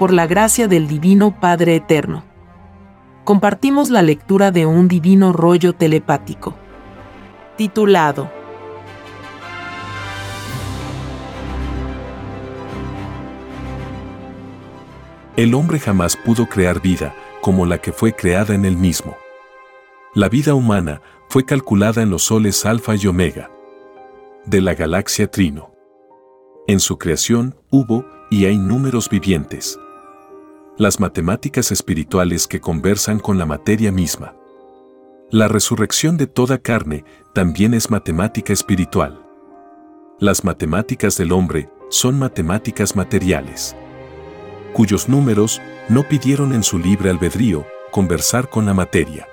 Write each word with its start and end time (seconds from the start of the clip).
por 0.00 0.14
la 0.14 0.26
gracia 0.26 0.66
del 0.66 0.88
Divino 0.88 1.38
Padre 1.40 1.76
Eterno. 1.76 2.24
Compartimos 3.24 3.90
la 3.90 4.00
lectura 4.00 4.50
de 4.50 4.64
un 4.64 4.88
divino 4.88 5.30
rollo 5.34 5.74
telepático, 5.74 6.54
titulado 7.58 8.30
El 15.36 15.52
hombre 15.52 15.78
jamás 15.78 16.16
pudo 16.16 16.46
crear 16.46 16.80
vida 16.80 17.14
como 17.42 17.66
la 17.66 17.76
que 17.76 17.92
fue 17.92 18.14
creada 18.14 18.54
en 18.54 18.64
él 18.64 18.78
mismo. 18.78 19.18
La 20.14 20.30
vida 20.30 20.54
humana 20.54 21.02
fue 21.28 21.44
calculada 21.44 22.00
en 22.00 22.08
los 22.08 22.22
soles 22.22 22.64
Alfa 22.64 22.94
y 22.94 23.06
Omega 23.06 23.50
de 24.46 24.62
la 24.62 24.72
galaxia 24.72 25.30
Trino. 25.30 25.74
En 26.66 26.80
su 26.80 26.96
creación 26.96 27.54
hubo 27.68 28.06
y 28.30 28.46
hay 28.46 28.56
números 28.56 29.10
vivientes. 29.10 29.78
Las 30.80 30.98
matemáticas 30.98 31.72
espirituales 31.72 32.46
que 32.46 32.58
conversan 32.58 33.18
con 33.18 33.36
la 33.36 33.44
materia 33.44 33.92
misma. 33.92 34.34
La 35.30 35.46
resurrección 35.46 36.16
de 36.16 36.26
toda 36.26 36.56
carne 36.56 37.04
también 37.34 37.74
es 37.74 37.90
matemática 37.90 38.54
espiritual. 38.54 39.22
Las 40.20 40.42
matemáticas 40.42 41.18
del 41.18 41.32
hombre 41.32 41.68
son 41.90 42.18
matemáticas 42.18 42.96
materiales, 42.96 43.76
cuyos 44.72 45.06
números 45.06 45.60
no 45.90 46.08
pidieron 46.08 46.54
en 46.54 46.62
su 46.62 46.78
libre 46.78 47.10
albedrío 47.10 47.66
conversar 47.90 48.48
con 48.48 48.64
la 48.64 48.72
materia. 48.72 49.28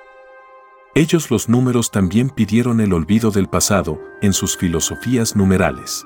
Ellos 0.94 1.30
los 1.30 1.48
números 1.48 1.90
también 1.90 2.28
pidieron 2.28 2.78
el 2.82 2.92
olvido 2.92 3.30
del 3.30 3.48
pasado 3.48 3.98
en 4.20 4.34
sus 4.34 4.58
filosofías 4.58 5.34
numerales, 5.34 6.04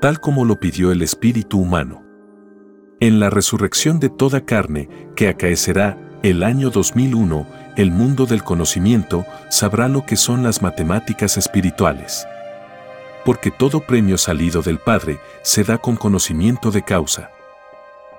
tal 0.00 0.20
como 0.20 0.44
lo 0.44 0.60
pidió 0.60 0.92
el 0.92 1.02
espíritu 1.02 1.58
humano. 1.58 2.05
En 2.98 3.20
la 3.20 3.28
resurrección 3.28 4.00
de 4.00 4.08
toda 4.08 4.46
carne, 4.46 4.88
que 5.16 5.28
acaecerá 5.28 5.98
el 6.22 6.42
año 6.42 6.70
2001, 6.70 7.46
el 7.76 7.90
mundo 7.90 8.24
del 8.24 8.42
conocimiento 8.42 9.26
sabrá 9.50 9.86
lo 9.86 10.06
que 10.06 10.16
son 10.16 10.42
las 10.42 10.62
matemáticas 10.62 11.36
espirituales. 11.36 12.26
Porque 13.26 13.50
todo 13.50 13.80
premio 13.80 14.16
salido 14.16 14.62
del 14.62 14.78
Padre 14.78 15.20
se 15.42 15.62
da 15.62 15.76
con 15.76 15.96
conocimiento 15.96 16.70
de 16.70 16.82
causa. 16.82 17.30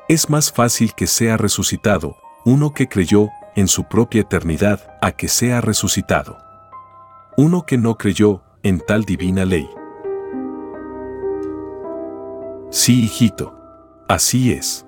Es 0.08 0.30
más 0.30 0.52
fácil 0.52 0.94
que 0.94 1.08
sea 1.08 1.38
resucitado 1.38 2.18
uno 2.46 2.72
que 2.72 2.88
creyó 2.88 3.30
en 3.56 3.68
su 3.68 3.86
propia 3.86 4.22
eternidad 4.22 4.96
a 5.02 5.12
que 5.12 5.28
sea 5.28 5.60
resucitado. 5.60 6.38
Uno 7.36 7.66
que 7.66 7.80
no 7.80 7.98
creyó 7.98 8.44
en 8.62 8.80
tal 8.80 9.06
divina 9.06 9.44
ley. 9.44 9.68
Sí, 12.70 13.06
hijito. 13.06 13.57
Así 14.08 14.54
es. 14.54 14.86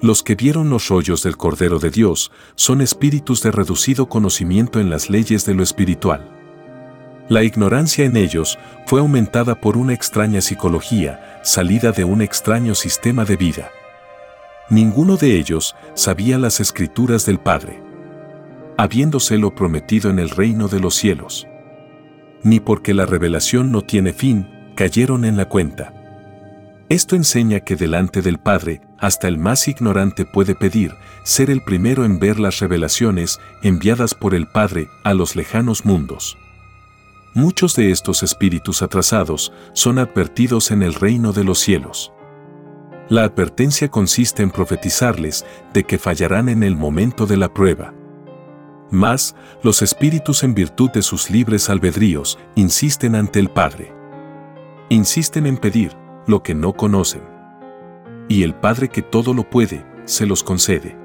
Los 0.00 0.22
que 0.22 0.34
vieron 0.34 0.68
los 0.68 0.88
rollos 0.88 1.22
del 1.22 1.36
Cordero 1.36 1.78
de 1.78 1.90
Dios 1.90 2.32
son 2.56 2.80
espíritus 2.80 3.42
de 3.42 3.52
reducido 3.52 4.08
conocimiento 4.08 4.80
en 4.80 4.90
las 4.90 5.08
leyes 5.08 5.46
de 5.46 5.54
lo 5.54 5.62
espiritual. 5.62 6.28
La 7.28 7.44
ignorancia 7.44 8.04
en 8.04 8.16
ellos 8.16 8.58
fue 8.86 9.00
aumentada 9.00 9.60
por 9.60 9.76
una 9.76 9.94
extraña 9.94 10.40
psicología, 10.40 11.40
salida 11.44 11.92
de 11.92 12.04
un 12.04 12.20
extraño 12.20 12.74
sistema 12.74 13.24
de 13.24 13.36
vida. 13.36 13.70
Ninguno 14.70 15.16
de 15.16 15.36
ellos 15.36 15.76
sabía 15.94 16.38
las 16.38 16.60
escrituras 16.60 17.26
del 17.26 17.38
Padre, 17.38 17.80
habiéndoselo 18.76 19.54
prometido 19.54 20.10
en 20.10 20.18
el 20.18 20.30
reino 20.30 20.68
de 20.68 20.80
los 20.80 20.94
cielos. 20.94 21.46
Ni 22.42 22.60
porque 22.60 22.92
la 22.92 23.06
revelación 23.06 23.70
no 23.70 23.82
tiene 23.82 24.12
fin, 24.12 24.48
cayeron 24.74 25.24
en 25.24 25.36
la 25.36 25.48
cuenta. 25.48 26.05
Esto 26.88 27.16
enseña 27.16 27.60
que 27.60 27.74
delante 27.74 28.22
del 28.22 28.38
Padre, 28.38 28.80
hasta 28.98 29.26
el 29.26 29.38
más 29.38 29.66
ignorante 29.66 30.24
puede 30.24 30.54
pedir 30.54 30.94
ser 31.24 31.50
el 31.50 31.60
primero 31.64 32.04
en 32.04 32.20
ver 32.20 32.38
las 32.38 32.60
revelaciones 32.60 33.40
enviadas 33.62 34.14
por 34.14 34.34
el 34.34 34.46
Padre 34.46 34.88
a 35.02 35.12
los 35.12 35.34
lejanos 35.34 35.84
mundos. 35.84 36.38
Muchos 37.34 37.74
de 37.74 37.90
estos 37.90 38.22
espíritus 38.22 38.82
atrasados 38.82 39.52
son 39.72 39.98
advertidos 39.98 40.70
en 40.70 40.84
el 40.84 40.94
reino 40.94 41.32
de 41.32 41.42
los 41.42 41.58
cielos. 41.58 42.12
La 43.08 43.24
advertencia 43.24 43.88
consiste 43.88 44.44
en 44.44 44.50
profetizarles 44.50 45.44
de 45.72 45.82
que 45.84 45.98
fallarán 45.98 46.48
en 46.48 46.62
el 46.62 46.76
momento 46.76 47.26
de 47.26 47.36
la 47.36 47.52
prueba. 47.52 47.94
Mas, 48.90 49.34
los 49.64 49.82
espíritus 49.82 50.44
en 50.44 50.54
virtud 50.54 50.90
de 50.90 51.02
sus 51.02 51.30
libres 51.30 51.68
albedríos 51.68 52.38
insisten 52.54 53.16
ante 53.16 53.40
el 53.40 53.50
Padre. 53.50 53.92
Insisten 54.88 55.46
en 55.46 55.56
pedir 55.56 56.05
lo 56.26 56.42
que 56.42 56.54
no 56.54 56.72
conocen. 56.72 57.22
Y 58.28 58.42
el 58.42 58.54
Padre 58.54 58.88
que 58.88 59.02
todo 59.02 59.34
lo 59.34 59.48
puede, 59.48 59.84
se 60.04 60.26
los 60.26 60.42
concede. 60.42 60.96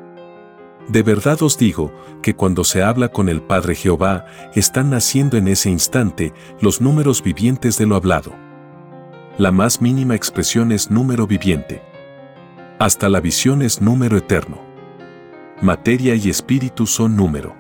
De 0.88 1.04
verdad 1.04 1.42
os 1.44 1.58
digo 1.58 1.94
que 2.22 2.36
cuando 2.36 2.64
se 2.64 2.84
habla 2.84 3.10
con 3.10 3.30
el 3.30 3.42
Padre 3.42 3.76
Jehová, 3.76 4.26
están 4.56 4.90
naciendo 4.90 5.38
en 5.38 5.48
ese 5.48 5.70
instante 5.70 6.34
los 6.60 6.82
números 6.82 7.24
vivientes 7.24 7.78
de 7.78 7.86
lo 7.86 7.96
hablado. 7.96 8.34
La 9.38 9.52
más 9.52 9.82
mínima 9.82 10.16
expresión 10.16 10.72
es 10.72 10.92
número 10.92 11.28
viviente. 11.28 11.82
Hasta 12.80 13.10
la 13.10 13.22
visión 13.22 13.62
es 13.62 13.82
número 13.82 14.18
eterno. 14.18 14.60
Materia 15.62 16.16
y 16.16 16.30
espíritu 16.30 16.88
son 16.88 17.16
número. 17.16 17.56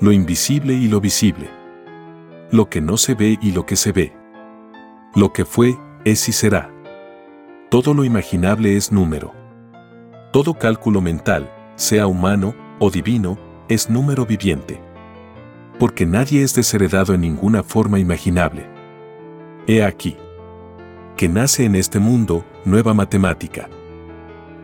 Lo 0.00 0.12
invisible 0.12 0.74
y 0.74 0.88
lo 0.88 1.00
visible. 1.00 1.48
Lo 2.50 2.68
que 2.68 2.80
no 2.80 2.96
se 2.96 3.14
ve 3.14 3.38
y 3.40 3.52
lo 3.52 3.64
que 3.64 3.76
se 3.76 3.92
ve. 3.92 4.12
Lo 5.14 5.32
que 5.32 5.44
fue, 5.44 5.78
es 6.06 6.26
y 6.30 6.32
será. 6.32 6.70
Todo 7.68 7.92
lo 7.92 8.04
imaginable 8.04 8.78
es 8.78 8.90
número. 8.90 9.34
Todo 10.32 10.54
cálculo 10.54 11.02
mental, 11.02 11.52
sea 11.74 12.06
humano 12.06 12.54
o 12.78 12.90
divino, 12.90 13.38
es 13.68 13.90
número 13.90 14.24
viviente. 14.24 14.80
Porque 15.78 16.06
nadie 16.06 16.42
es 16.42 16.54
desheredado 16.54 17.12
en 17.12 17.20
ninguna 17.20 17.62
forma 17.62 17.98
imaginable. 17.98 18.66
He 19.66 19.82
aquí. 19.82 20.16
Que 21.18 21.28
nace 21.28 21.64
en 21.64 21.74
este 21.74 21.98
mundo 21.98 22.46
nueva 22.64 22.94
matemática 22.94 23.68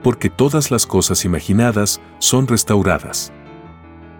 porque 0.02 0.30
todas 0.30 0.70
las 0.70 0.86
cosas 0.86 1.24
imaginadas 1.24 2.00
son 2.18 2.48
restauradas. 2.48 3.32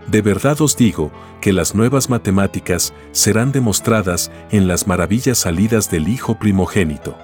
De 0.06 0.20
verdad 0.20 0.60
os 0.60 0.76
digo 0.76 1.10
que 1.40 1.52
las 1.52 1.74
nuevas 1.74 2.10
matemáticas 2.10 2.92
serán 3.12 3.52
demostradas 3.52 4.30
en 4.50 4.66
las 4.68 4.86
maravillas 4.86 5.38
salidas 5.38 5.90
del 5.90 6.08
Hijo 6.08 6.38
primogénito. 6.38 7.16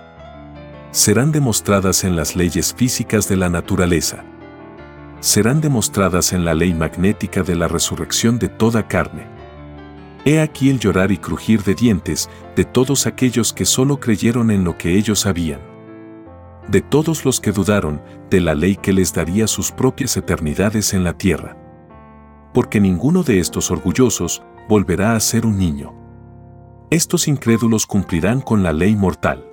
Serán 0.91 1.33
demostradas 1.33 2.05
en 2.05 2.17
las 2.17 2.37
leyes 2.37 2.73
físicas 2.75 3.29
de 3.29 3.37
la 3.37 3.49
naturaleza. 3.49 4.25
Serán 5.21 5.61
demostradas 5.61 6.33
en 6.33 6.45
la 6.45 6.55
ley 6.55 6.73
magnética 6.73 7.43
de 7.43 7.57
la 7.57 7.69
resurrección 7.69 8.39
de 8.39 8.49
toda 8.49 8.87
carne. 8.87 9.27
He 10.25 10.41
aquí 10.41 10.71
el 10.71 10.79
llorar 10.79 11.11
y 11.11 11.19
crujir 11.19 11.63
de 11.63 11.75
dientes 11.75 12.31
de 12.57 12.65
todos 12.65 13.07
aquellos 13.07 13.53
que 13.53 13.65
solo 13.65 13.99
creyeron 13.99 14.51
en 14.51 14.65
lo 14.65 14.79
que 14.79 14.97
ellos 14.97 15.21
sabían 15.21 15.61
de 16.69 16.83
todos 16.83 17.25
los 17.25 17.41
que 17.41 17.51
dudaron 17.51 18.01
de 18.31 18.41
la 18.41 18.55
ley 18.55 18.77
que 18.77 18.93
les 18.93 19.13
daría 19.13 19.47
sus 19.47 19.73
propias 19.73 20.17
eternidades 20.17 20.93
en 20.93 21.03
la 21.03 21.15
tierra. 21.15 21.57
Porque 22.53 22.81
ninguno 22.81 23.23
de 23.23 23.39
estos 23.39 23.71
orgullosos 23.71 24.43
volverá 24.69 25.15
a 25.15 25.21
ser 25.21 25.47
un 25.47 25.59
niño. 25.59 25.95
Estos 26.91 27.29
incrédulos 27.29 27.87
cumplirán 27.87 28.41
con 28.41 28.63
la 28.63 28.73
ley 28.73 28.97
mortal. 28.97 29.45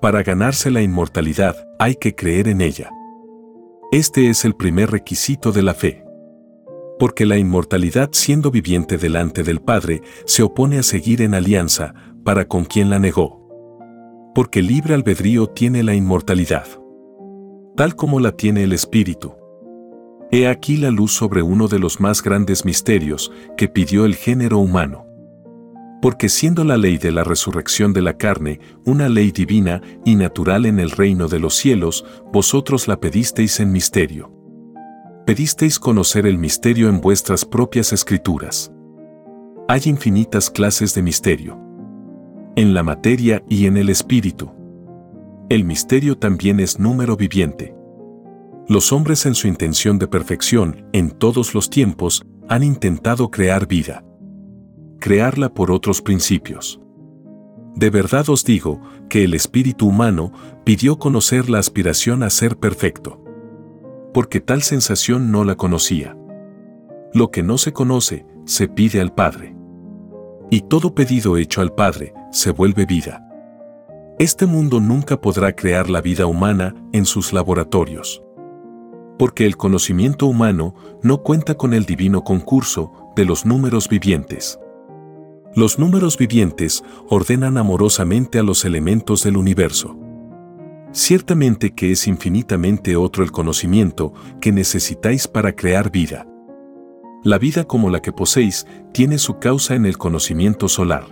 Para 0.00 0.22
ganarse 0.22 0.70
la 0.70 0.82
inmortalidad 0.82 1.56
hay 1.78 1.94
que 1.96 2.14
creer 2.14 2.48
en 2.48 2.60
ella. 2.60 2.90
Este 3.90 4.28
es 4.28 4.44
el 4.44 4.54
primer 4.54 4.90
requisito 4.90 5.52
de 5.52 5.62
la 5.62 5.74
fe. 5.74 6.04
Porque 6.98 7.26
la 7.26 7.38
inmortalidad 7.38 8.10
siendo 8.12 8.50
viviente 8.50 8.98
delante 8.98 9.42
del 9.42 9.60
Padre 9.60 10.02
se 10.26 10.42
opone 10.42 10.78
a 10.78 10.82
seguir 10.82 11.22
en 11.22 11.34
alianza 11.34 11.94
para 12.24 12.46
con 12.46 12.64
quien 12.64 12.90
la 12.90 12.98
negó 12.98 13.44
porque 14.34 14.62
libre 14.62 14.94
albedrío 14.94 15.46
tiene 15.46 15.84
la 15.84 15.94
inmortalidad, 15.94 16.66
tal 17.76 17.94
como 17.94 18.18
la 18.18 18.32
tiene 18.32 18.64
el 18.64 18.72
Espíritu. 18.72 19.34
He 20.34 20.48
aquí 20.48 20.76
la 20.76 20.90
luz 20.90 21.12
sobre 21.12 21.42
uno 21.42 21.68
de 21.68 21.78
los 21.78 22.00
más 22.00 22.20
grandes 22.20 22.64
misterios 22.64 23.30
que 23.56 23.68
pidió 23.68 24.04
el 24.04 24.16
género 24.16 24.58
humano. 24.58 25.06
Porque 26.02 26.28
siendo 26.28 26.64
la 26.64 26.76
ley 26.76 26.98
de 26.98 27.12
la 27.12 27.22
resurrección 27.22 27.92
de 27.92 28.02
la 28.02 28.16
carne 28.16 28.58
una 28.84 29.08
ley 29.08 29.30
divina 29.30 29.80
y 30.04 30.16
natural 30.16 30.66
en 30.66 30.80
el 30.80 30.90
reino 30.90 31.28
de 31.28 31.38
los 31.38 31.54
cielos, 31.54 32.04
vosotros 32.32 32.88
la 32.88 32.98
pedisteis 32.98 33.60
en 33.60 33.70
misterio. 33.70 34.32
Pedisteis 35.24 35.78
conocer 35.78 36.26
el 36.26 36.36
misterio 36.36 36.88
en 36.88 37.00
vuestras 37.00 37.44
propias 37.44 37.92
escrituras. 37.92 38.72
Hay 39.68 39.82
infinitas 39.84 40.50
clases 40.50 40.96
de 40.96 41.02
misterio 41.02 41.60
en 42.56 42.74
la 42.74 42.82
materia 42.82 43.44
y 43.48 43.66
en 43.66 43.76
el 43.76 43.88
espíritu. 43.88 44.50
El 45.48 45.62
misterio 45.62 46.18
también 46.18 46.58
es 46.58 46.80
número 46.80 47.16
viviente. 47.16 47.72
Los 48.68 48.92
hombres 48.92 49.26
en 49.26 49.34
su 49.34 49.48
intención 49.48 49.98
de 49.98 50.08
perfección, 50.08 50.86
en 50.92 51.10
todos 51.10 51.54
los 51.54 51.68
tiempos, 51.70 52.24
han 52.48 52.62
intentado 52.62 53.30
crear 53.30 53.66
vida. 53.66 54.04
Crearla 55.00 55.52
por 55.52 55.70
otros 55.70 56.00
principios. 56.02 56.80
De 57.74 57.90
verdad 57.90 58.28
os 58.30 58.44
digo 58.44 58.80
que 59.10 59.24
el 59.24 59.34
espíritu 59.34 59.88
humano 59.88 60.32
pidió 60.64 60.98
conocer 60.98 61.50
la 61.50 61.58
aspiración 61.58 62.22
a 62.22 62.30
ser 62.30 62.56
perfecto. 62.56 63.20
porque 64.14 64.40
tal 64.40 64.62
sensación 64.62 65.32
no 65.32 65.44
la 65.44 65.56
conocía. 65.56 66.16
Lo 67.12 67.30
que 67.32 67.42
no 67.42 67.58
se 67.58 67.72
conoce, 67.72 68.24
se 68.46 68.68
pide 68.68 69.00
al 69.00 69.12
Padre. 69.12 69.56
Y 70.50 70.62
todo 70.62 70.94
pedido 70.94 71.36
hecho 71.36 71.60
al 71.60 71.74
Padre, 71.74 72.14
se 72.30 72.52
vuelve 72.52 72.86
vida. 72.86 73.28
Este 74.20 74.46
mundo 74.46 74.80
nunca 74.80 75.20
podrá 75.20 75.56
crear 75.56 75.90
la 75.90 76.00
vida 76.00 76.26
humana 76.26 76.76
en 76.92 77.06
sus 77.06 77.32
laboratorios. 77.32 78.23
Porque 79.24 79.46
el 79.46 79.56
conocimiento 79.56 80.26
humano 80.26 80.74
no 81.02 81.22
cuenta 81.22 81.54
con 81.54 81.72
el 81.72 81.86
divino 81.86 82.24
concurso 82.24 82.92
de 83.16 83.24
los 83.24 83.46
números 83.46 83.88
vivientes. 83.88 84.58
Los 85.54 85.78
números 85.78 86.18
vivientes 86.18 86.84
ordenan 87.08 87.56
amorosamente 87.56 88.38
a 88.38 88.42
los 88.42 88.66
elementos 88.66 89.22
del 89.22 89.38
universo. 89.38 89.96
Ciertamente 90.92 91.74
que 91.74 91.90
es 91.90 92.06
infinitamente 92.06 92.96
otro 92.96 93.24
el 93.24 93.32
conocimiento 93.32 94.12
que 94.42 94.52
necesitáis 94.52 95.26
para 95.26 95.56
crear 95.56 95.90
vida. 95.90 96.26
La 97.22 97.38
vida 97.38 97.64
como 97.64 97.88
la 97.88 98.02
que 98.02 98.12
poseéis 98.12 98.66
tiene 98.92 99.16
su 99.16 99.38
causa 99.38 99.74
en 99.74 99.86
el 99.86 99.96
conocimiento 99.96 100.68
solar. 100.68 101.06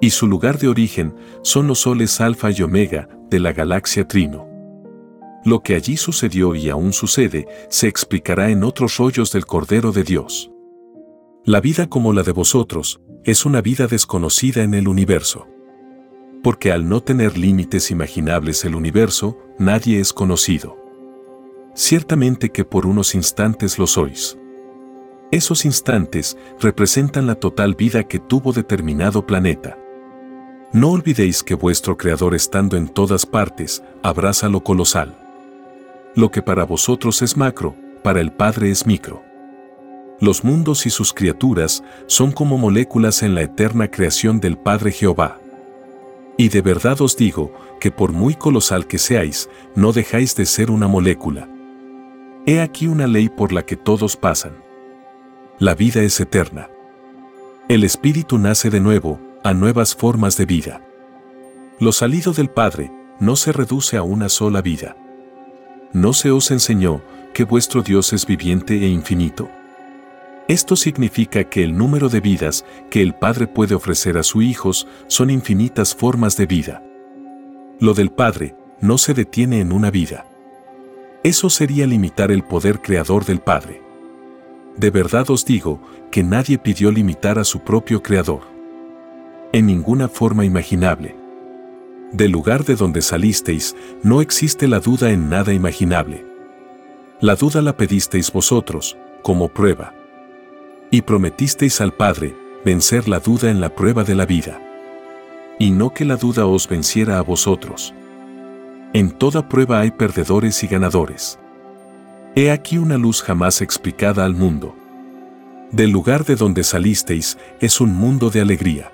Y 0.00 0.08
su 0.08 0.26
lugar 0.26 0.58
de 0.58 0.68
origen 0.68 1.14
son 1.42 1.66
los 1.66 1.80
soles 1.80 2.22
alfa 2.22 2.50
y 2.52 2.62
omega 2.62 3.06
de 3.28 3.38
la 3.38 3.52
galaxia 3.52 4.08
Trino. 4.08 4.51
Lo 5.44 5.60
que 5.60 5.74
allí 5.74 5.96
sucedió 5.96 6.54
y 6.54 6.68
aún 6.68 6.92
sucede 6.92 7.46
se 7.68 7.88
explicará 7.88 8.50
en 8.50 8.62
otros 8.62 8.96
rollos 8.96 9.32
del 9.32 9.44
Cordero 9.44 9.90
de 9.90 10.04
Dios. 10.04 10.50
La 11.44 11.60
vida 11.60 11.88
como 11.88 12.12
la 12.12 12.22
de 12.22 12.30
vosotros 12.30 13.00
es 13.24 13.44
una 13.44 13.60
vida 13.60 13.88
desconocida 13.88 14.62
en 14.62 14.74
el 14.74 14.86
universo. 14.86 15.48
Porque 16.42 16.70
al 16.70 16.88
no 16.88 17.02
tener 17.02 17.36
límites 17.36 17.90
imaginables 17.90 18.64
el 18.64 18.76
universo, 18.76 19.36
nadie 19.58 19.98
es 19.98 20.12
conocido. 20.12 20.76
Ciertamente 21.74 22.50
que 22.50 22.64
por 22.64 22.86
unos 22.86 23.14
instantes 23.14 23.78
lo 23.78 23.86
sois. 23.86 24.38
Esos 25.32 25.64
instantes 25.64 26.36
representan 26.60 27.26
la 27.26 27.36
total 27.36 27.74
vida 27.74 28.04
que 28.04 28.18
tuvo 28.18 28.52
determinado 28.52 29.26
planeta. 29.26 29.78
No 30.72 30.90
olvidéis 30.90 31.42
que 31.42 31.54
vuestro 31.54 31.96
Creador 31.96 32.34
estando 32.34 32.76
en 32.76 32.88
todas 32.88 33.26
partes, 33.26 33.82
abraza 34.02 34.48
lo 34.48 34.62
colosal. 34.62 35.21
Lo 36.14 36.30
que 36.30 36.42
para 36.42 36.64
vosotros 36.64 37.22
es 37.22 37.36
macro, 37.36 37.74
para 38.02 38.20
el 38.20 38.32
Padre 38.32 38.70
es 38.70 38.86
micro 38.86 39.22
los 40.22 40.44
mundos 40.44 40.86
y 40.86 40.90
sus 40.90 41.12
criaturas 41.12 41.82
son 42.06 42.30
como 42.30 42.56
moléculas 42.56 43.24
en 43.24 43.34
la 43.34 43.42
eterna 43.42 43.90
creación 43.90 44.38
del 44.38 44.56
Padre 44.56 44.92
Jehová. 44.92 45.40
Y 46.38 46.48
de 46.48 46.62
verdad 46.62 47.00
os 47.00 47.16
digo 47.16 47.52
que 47.80 47.90
por 47.90 48.12
muy 48.12 48.36
colosal 48.36 48.86
que 48.86 48.98
seáis, 48.98 49.50
no 49.74 49.92
dejáis 49.92 50.36
de 50.36 50.46
ser 50.46 50.70
una 50.70 50.86
molécula. 50.86 51.48
He 52.46 52.60
aquí 52.60 52.86
una 52.86 53.08
ley 53.08 53.28
por 53.30 53.52
la 53.52 53.66
que 53.66 53.74
todos 53.74 54.16
pasan. 54.16 54.52
La 55.58 55.74
vida 55.74 56.02
es 56.02 56.20
eterna. 56.20 56.70
El 57.68 57.82
espíritu 57.82 58.38
nace 58.38 58.70
de 58.70 58.78
nuevo, 58.78 59.18
a 59.42 59.54
nuevas 59.54 59.96
formas 59.96 60.36
de 60.36 60.46
vida. 60.46 60.82
Lo 61.80 61.90
salido 61.90 62.32
del 62.32 62.48
Padre 62.48 62.92
no 63.18 63.34
se 63.34 63.50
reduce 63.50 63.96
a 63.96 64.04
una 64.04 64.28
sola 64.28 64.62
vida. 64.62 64.96
¿No 65.92 66.14
se 66.14 66.30
os 66.30 66.50
enseñó 66.50 67.02
que 67.34 67.44
vuestro 67.44 67.82
Dios 67.82 68.14
es 68.14 68.24
viviente 68.24 68.74
e 68.74 68.88
infinito? 68.88 69.50
Esto 70.48 70.74
significa 70.74 71.44
que 71.44 71.62
el 71.62 71.76
número 71.76 72.08
de 72.08 72.20
vidas 72.20 72.64
que 72.90 73.02
el 73.02 73.14
Padre 73.14 73.46
puede 73.46 73.74
ofrecer 73.74 74.16
a 74.16 74.22
sus 74.22 74.42
hijos 74.42 74.88
son 75.06 75.28
infinitas 75.28 75.94
formas 75.94 76.36
de 76.38 76.46
vida. 76.46 76.82
Lo 77.78 77.92
del 77.92 78.10
Padre 78.10 78.54
no 78.80 78.96
se 78.96 79.12
detiene 79.12 79.60
en 79.60 79.70
una 79.70 79.90
vida. 79.90 80.26
Eso 81.24 81.50
sería 81.50 81.86
limitar 81.86 82.30
el 82.30 82.42
poder 82.42 82.80
creador 82.80 83.26
del 83.26 83.40
Padre. 83.40 83.82
De 84.76 84.90
verdad 84.90 85.30
os 85.30 85.44
digo 85.44 85.80
que 86.10 86.22
nadie 86.22 86.56
pidió 86.56 86.90
limitar 86.90 87.38
a 87.38 87.44
su 87.44 87.60
propio 87.60 88.02
Creador. 88.02 88.42
En 89.52 89.66
ninguna 89.66 90.08
forma 90.08 90.46
imaginable. 90.46 91.21
Del 92.12 92.30
lugar 92.30 92.64
de 92.64 92.76
donde 92.76 93.02
salisteis 93.02 93.74
no 94.02 94.20
existe 94.20 94.68
la 94.68 94.80
duda 94.80 95.10
en 95.10 95.28
nada 95.28 95.52
imaginable. 95.52 96.26
La 97.20 97.36
duda 97.36 97.62
la 97.62 97.76
pedisteis 97.76 98.30
vosotros, 98.32 98.96
como 99.22 99.48
prueba 99.48 99.94
y 100.92 101.00
prometisteis 101.00 101.80
al 101.80 101.94
Padre 101.94 102.36
vencer 102.64 103.08
la 103.08 103.18
duda 103.18 103.50
en 103.50 103.60
la 103.60 103.74
prueba 103.74 104.04
de 104.04 104.14
la 104.14 104.26
vida. 104.26 104.60
Y 105.58 105.70
no 105.70 105.94
que 105.94 106.04
la 106.04 106.16
duda 106.16 106.46
os 106.46 106.68
venciera 106.68 107.18
a 107.18 107.22
vosotros. 107.22 107.94
En 108.92 109.10
toda 109.10 109.48
prueba 109.48 109.80
hay 109.80 109.90
perdedores 109.90 110.62
y 110.62 110.66
ganadores. 110.66 111.38
He 112.36 112.50
aquí 112.50 112.76
una 112.76 112.98
luz 112.98 113.22
jamás 113.22 113.62
explicada 113.62 114.26
al 114.26 114.34
mundo. 114.34 114.76
Del 115.70 115.90
lugar 115.90 116.26
de 116.26 116.36
donde 116.36 116.62
salisteis 116.62 117.38
es 117.60 117.80
un 117.80 117.94
mundo 117.94 118.28
de 118.28 118.42
alegría. 118.42 118.92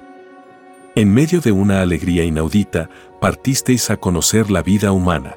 En 0.94 1.12
medio 1.12 1.41
de 1.41 1.50
una 1.50 1.81
alegría 1.81 2.25
inaudita, 2.25 2.88
partisteis 3.20 3.91
a 3.91 3.97
conocer 3.97 4.50
la 4.50 4.62
vida 4.62 4.93
humana 4.93 5.37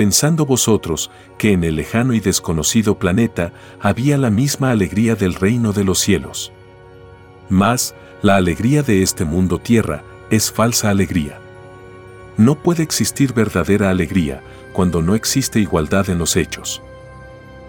pensando 0.00 0.46
vosotros 0.46 1.10
que 1.36 1.52
en 1.52 1.62
el 1.62 1.76
lejano 1.76 2.14
y 2.14 2.20
desconocido 2.20 2.98
planeta 2.98 3.52
había 3.80 4.16
la 4.16 4.30
misma 4.30 4.70
alegría 4.70 5.14
del 5.14 5.34
reino 5.34 5.74
de 5.74 5.84
los 5.84 5.98
cielos. 5.98 6.52
Mas, 7.50 7.94
la 8.22 8.36
alegría 8.36 8.82
de 8.82 9.02
este 9.02 9.26
mundo 9.26 9.58
tierra 9.58 10.02
es 10.30 10.50
falsa 10.50 10.88
alegría. 10.88 11.38
No 12.38 12.54
puede 12.62 12.82
existir 12.82 13.34
verdadera 13.34 13.90
alegría 13.90 14.42
cuando 14.72 15.02
no 15.02 15.14
existe 15.14 15.60
igualdad 15.60 16.08
en 16.08 16.16
los 16.16 16.34
hechos. 16.34 16.82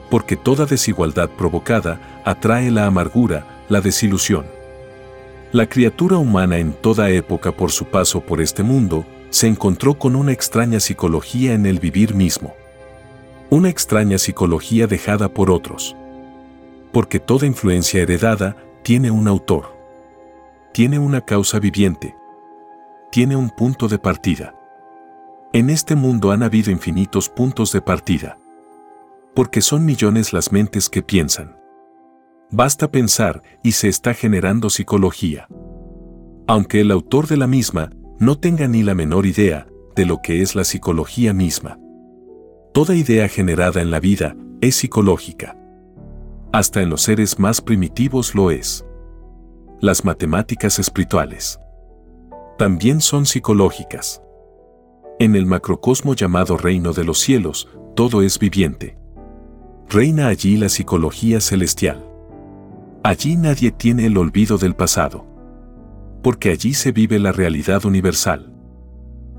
Porque 0.09 0.37
toda 0.37 0.65
desigualdad 0.65 1.29
provocada 1.31 2.21
atrae 2.23 2.71
la 2.71 2.85
amargura, 2.85 3.65
la 3.67 3.81
desilusión. 3.81 4.45
La 5.53 5.67
criatura 5.67 6.17
humana 6.17 6.59
en 6.59 6.71
toda 6.71 7.09
época 7.09 7.51
por 7.51 7.71
su 7.71 7.83
paso 7.83 8.21
por 8.21 8.39
este 8.39 8.63
mundo 8.63 9.05
se 9.31 9.47
encontró 9.47 9.95
con 9.99 10.15
una 10.15 10.31
extraña 10.31 10.79
psicología 10.79 11.53
en 11.53 11.65
el 11.65 11.79
vivir 11.79 12.15
mismo. 12.15 12.53
Una 13.49 13.67
extraña 13.67 14.17
psicología 14.17 14.87
dejada 14.87 15.27
por 15.27 15.51
otros. 15.51 15.97
Porque 16.93 17.19
toda 17.19 17.47
influencia 17.47 18.01
heredada 18.01 18.55
tiene 18.81 19.11
un 19.11 19.27
autor. 19.27 19.75
Tiene 20.71 20.99
una 20.99 21.19
causa 21.19 21.59
viviente. 21.59 22.15
Tiene 23.11 23.35
un 23.35 23.49
punto 23.49 23.89
de 23.89 23.99
partida. 23.99 24.55
En 25.51 25.69
este 25.69 25.95
mundo 25.95 26.31
han 26.31 26.43
habido 26.43 26.71
infinitos 26.71 27.27
puntos 27.27 27.73
de 27.73 27.81
partida. 27.81 28.37
Porque 29.35 29.61
son 29.61 29.83
millones 29.83 30.31
las 30.31 30.53
mentes 30.53 30.89
que 30.89 31.03
piensan. 31.03 31.60
Basta 32.51 32.91
pensar 32.91 33.41
y 33.63 33.71
se 33.71 33.87
está 33.87 34.13
generando 34.13 34.69
psicología. 34.69 35.47
Aunque 36.47 36.81
el 36.81 36.91
autor 36.91 37.27
de 37.27 37.37
la 37.37 37.47
misma 37.47 37.91
no 38.19 38.37
tenga 38.37 38.67
ni 38.67 38.83
la 38.83 38.93
menor 38.93 39.25
idea 39.25 39.67
de 39.95 40.05
lo 40.05 40.21
que 40.21 40.41
es 40.41 40.53
la 40.55 40.65
psicología 40.65 41.33
misma. 41.33 41.79
Toda 42.73 42.95
idea 42.95 43.29
generada 43.29 43.81
en 43.81 43.89
la 43.89 43.99
vida 43.99 44.35
es 44.59 44.75
psicológica. 44.75 45.57
Hasta 46.51 46.81
en 46.81 46.89
los 46.89 47.03
seres 47.03 47.39
más 47.39 47.61
primitivos 47.61 48.35
lo 48.35 48.51
es. 48.51 48.85
Las 49.79 50.03
matemáticas 50.03 50.77
espirituales 50.77 51.57
también 52.57 53.01
son 53.01 53.25
psicológicas. 53.25 54.21
En 55.17 55.35
el 55.35 55.47
macrocosmo 55.47 56.13
llamado 56.13 56.57
reino 56.57 56.93
de 56.93 57.03
los 57.03 57.17
cielos, 57.17 57.67
todo 57.95 58.21
es 58.21 58.37
viviente. 58.37 58.99
Reina 59.89 60.27
allí 60.27 60.57
la 60.57 60.69
psicología 60.69 61.41
celestial. 61.41 62.10
Allí 63.03 63.35
nadie 63.35 63.71
tiene 63.71 64.05
el 64.05 64.17
olvido 64.17 64.57
del 64.57 64.75
pasado 64.75 65.31
porque 66.21 66.51
allí 66.51 66.73
se 66.73 66.91
vive 66.91 67.19
la 67.19 67.31
realidad 67.31 67.85
universal. 67.85 68.53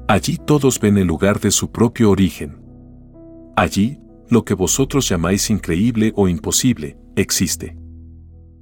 Allí 0.09 0.37
todos 0.37 0.81
ven 0.81 0.99
el 0.99 1.07
lugar 1.07 1.41
de 1.41 1.51
su 1.51 1.71
propio 1.71 2.11
origen. 2.11 2.61
Allí, 3.57 4.01
lo 4.29 4.45
que 4.45 4.55
vosotros 4.55 5.09
llamáis 5.09 5.51
increíble 5.51 6.13
o 6.17 6.29
imposible, 6.29 6.99
existe. 7.17 7.77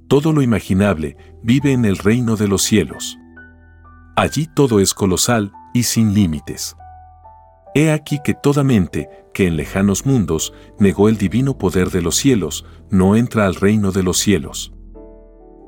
Todo 0.07 0.33
lo 0.33 0.41
imaginable 0.41 1.17
vive 1.41 1.71
en 1.71 1.85
el 1.85 1.97
reino 1.97 2.35
de 2.35 2.47
los 2.47 2.61
cielos. 2.61 3.17
Allí 4.15 4.47
todo 4.53 4.79
es 4.79 4.93
colosal 4.93 5.51
y 5.73 5.83
sin 5.83 6.13
límites. 6.13 6.75
He 7.73 7.91
aquí 7.91 8.19
que 8.23 8.33
toda 8.33 8.63
mente, 8.63 9.09
que 9.33 9.47
en 9.47 9.55
lejanos 9.55 10.05
mundos 10.05 10.53
negó 10.77 11.07
el 11.07 11.17
divino 11.17 11.57
poder 11.57 11.89
de 11.89 12.01
los 12.01 12.17
cielos, 12.17 12.65
no 12.89 13.15
entra 13.15 13.45
al 13.45 13.55
reino 13.55 13.93
de 13.93 14.03
los 14.03 14.17
cielos. 14.17 14.73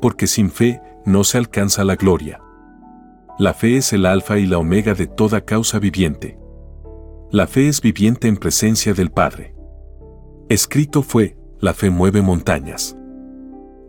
Porque 0.04 0.28
sin 0.28 0.52
fe 0.52 0.82
no 1.06 1.24
se 1.24 1.38
alcanza 1.38 1.86
la 1.86 1.96
gloria. 1.96 2.42
La 3.40 3.54
fe 3.54 3.78
es 3.78 3.94
el 3.94 4.06
alfa 4.06 4.38
y 4.38 4.46
la 4.46 4.58
omega 4.58 4.96
de 4.96 5.08
toda 5.08 5.46
causa 5.46 5.80
viviente. 5.80 6.38
La 7.32 7.48
fe 7.48 7.70
es 7.70 7.80
viviente 7.80 8.28
en 8.28 8.36
presencia 8.36 8.94
del 8.94 9.12
Padre. 9.12 9.56
Escrito 10.50 11.04
fue, 11.04 11.38
la 11.62 11.74
fe 11.74 11.90
mueve 11.90 12.22
montañas. 12.22 12.98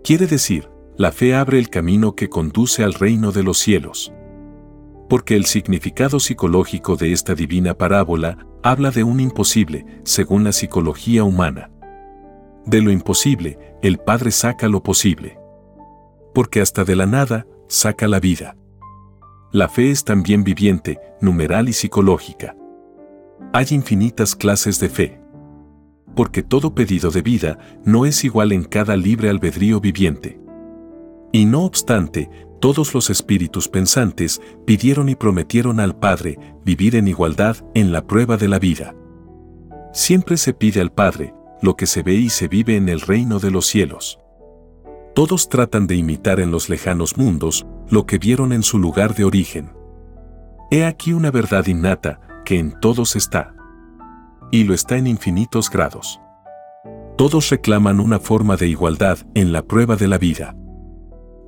Quiere 0.05 0.29
decir, 0.29 0.71
la 0.97 1.11
fe 1.11 1.35
abre 1.35 1.59
el 1.59 1.69
camino 1.69 2.15
que 2.15 2.29
conduce 2.29 2.85
al 2.85 2.95
reino 2.95 3.33
de 3.33 3.43
los 3.43 3.59
cielos. 3.59 4.13
Porque 5.09 5.35
el 5.35 5.47
significado 5.47 6.21
psicológico 6.21 6.95
de 6.95 7.11
esta 7.11 7.35
divina 7.35 7.75
parábola 7.75 8.39
habla 8.63 8.93
de 8.93 9.03
un 9.03 9.19
imposible, 9.19 9.85
según 10.05 10.45
la 10.45 10.53
psicología 10.53 11.25
humana. 11.25 11.73
De 12.67 12.81
lo 12.83 12.93
imposible, 12.93 13.59
el 13.83 13.99
Padre 13.99 14.31
saca 14.31 14.69
lo 14.69 14.81
posible. 14.81 15.43
Porque 16.35 16.61
hasta 16.61 16.85
de 16.85 16.97
la 16.97 17.07
nada, 17.07 17.47
saca 17.69 18.09
la 18.09 18.21
vida. 18.21 18.57
La 19.53 19.69
fe 19.69 19.91
es 19.91 20.05
también 20.05 20.43
viviente, 20.43 20.99
numeral 21.21 21.69
y 21.69 21.73
psicológica. 21.73 22.57
Hay 23.53 23.67
infinitas 23.71 24.35
clases 24.35 24.81
de 24.81 24.89
fe. 24.89 25.21
Porque 26.17 26.43
todo 26.43 26.75
pedido 26.75 27.11
de 27.11 27.23
vida 27.23 27.59
no 27.85 28.05
es 28.05 28.25
igual 28.25 28.53
en 28.53 28.65
cada 28.65 28.97
libre 28.97 29.31
albedrío 29.31 29.81
viviente. 29.81 30.41
Y 31.33 31.47
no 31.47 31.65
obstante, 31.65 32.29
todos 32.61 32.95
los 32.95 33.11
espíritus 33.11 33.69
pensantes 33.69 34.41
pidieron 34.65 35.09
y 35.09 35.15
prometieron 35.17 35.81
al 35.81 35.97
Padre 35.97 36.39
vivir 36.65 36.97
en 36.97 37.09
igualdad 37.09 37.57
en 37.75 37.93
la 37.93 38.07
prueba 38.07 38.37
de 38.37 38.49
la 38.49 38.59
vida. 38.59 38.95
Siempre 39.93 40.37
se 40.37 40.53
pide 40.55 40.81
al 40.81 40.91
Padre 40.91 41.35
lo 41.63 41.77
que 41.77 41.87
se 41.87 42.03
ve 42.03 42.15
y 42.15 42.31
se 42.31 42.49
vive 42.49 42.77
en 42.77 42.89
el 42.89 43.01
reino 43.01 43.39
de 43.39 43.51
los 43.51 43.67
cielos. 43.67 44.19
Todos 45.15 45.49
tratan 45.49 45.87
de 45.87 45.97
imitar 45.97 46.41
en 46.41 46.51
los 46.51 46.69
lejanos 46.69 47.17
mundos 47.17 47.67
lo 47.89 48.07
que 48.07 48.19
vieron 48.19 48.53
en 48.53 48.63
su 48.63 48.79
lugar 48.79 49.15
de 49.15 49.25
origen. 49.25 49.73
He 50.71 50.85
aquí 50.85 51.13
una 51.13 51.31
verdad 51.31 51.67
innata 51.67 52.21
que 52.45 52.59
en 52.59 52.79
todos 52.81 53.17
está. 53.17 53.55
Y 54.51 54.65
lo 54.65 54.75
está 54.75 54.97
en 54.97 55.07
infinitos 55.07 55.71
grados. 55.71 56.21
Todos 57.17 57.49
reclaman 57.51 58.01
una 58.01 58.19
forma 58.19 58.57
de 58.57 58.69
igualdad 58.69 59.19
en 59.35 59.53
la 59.53 59.63
prueba 59.63 59.97
de 59.97 60.09
la 60.09 60.19
vida 60.19 60.57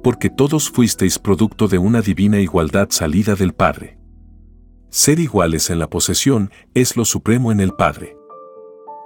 porque 0.07 0.31
todos 0.31 0.71
fuisteis 0.71 1.19
producto 1.19 1.67
de 1.67 1.79
una 1.79 2.01
divina 2.01 2.39
igualdad 2.39 2.91
salida 2.91 3.35
del 3.35 3.55
Padre. 3.55 3.99
Ser 4.89 5.19
iguales 5.19 5.69
en 5.69 5.81
la 5.81 5.91
posesión 5.91 6.53
es 6.75 6.97
lo 6.97 7.05
supremo 7.05 7.51
en 7.51 7.59
el 7.59 7.73
Padre. 7.73 8.17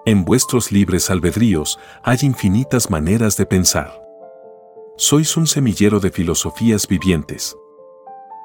En 0.04 0.26
vuestros 0.26 0.72
libres 0.72 1.08
albedríos 1.08 1.78
hay 2.04 2.18
infinitas 2.20 2.90
maneras 2.90 3.38
de 3.38 3.46
pensar. 3.46 3.99
Sois 5.02 5.34
un 5.38 5.46
semillero 5.46 5.98
de 5.98 6.10
filosofías 6.10 6.86
vivientes. 6.86 7.56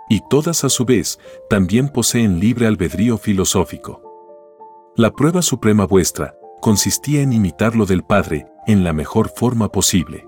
Y 0.07 0.21
todas 0.29 0.63
a 0.63 0.69
su 0.69 0.85
vez 0.85 1.19
también 1.49 1.89
poseen 1.89 2.39
libre 2.39 2.65
albedrío 2.65 3.17
filosófico. 3.17 4.01
La 4.95 5.11
prueba 5.11 5.41
suprema 5.41 5.85
vuestra 5.85 6.33
consistía 6.61 7.23
en 7.23 7.33
imitar 7.33 7.75
lo 7.75 7.85
del 7.85 8.03
Padre 8.03 8.45
en 8.67 8.85
la 8.85 8.93
mejor 8.93 9.33
forma 9.35 9.69
posible 9.69 10.25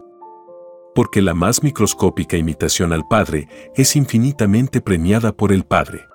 porque 0.93 1.21
la 1.21 1.35
más 1.35 1.61
microscópica 1.61 2.37
imitación 2.37 2.91
al 2.91 3.07
Padre 3.07 3.47
es 3.75 3.95
infinitamente 3.95 4.81
premiada 4.81 5.31
por 5.31 5.53
el 5.53 5.63
Padre. 5.63 6.07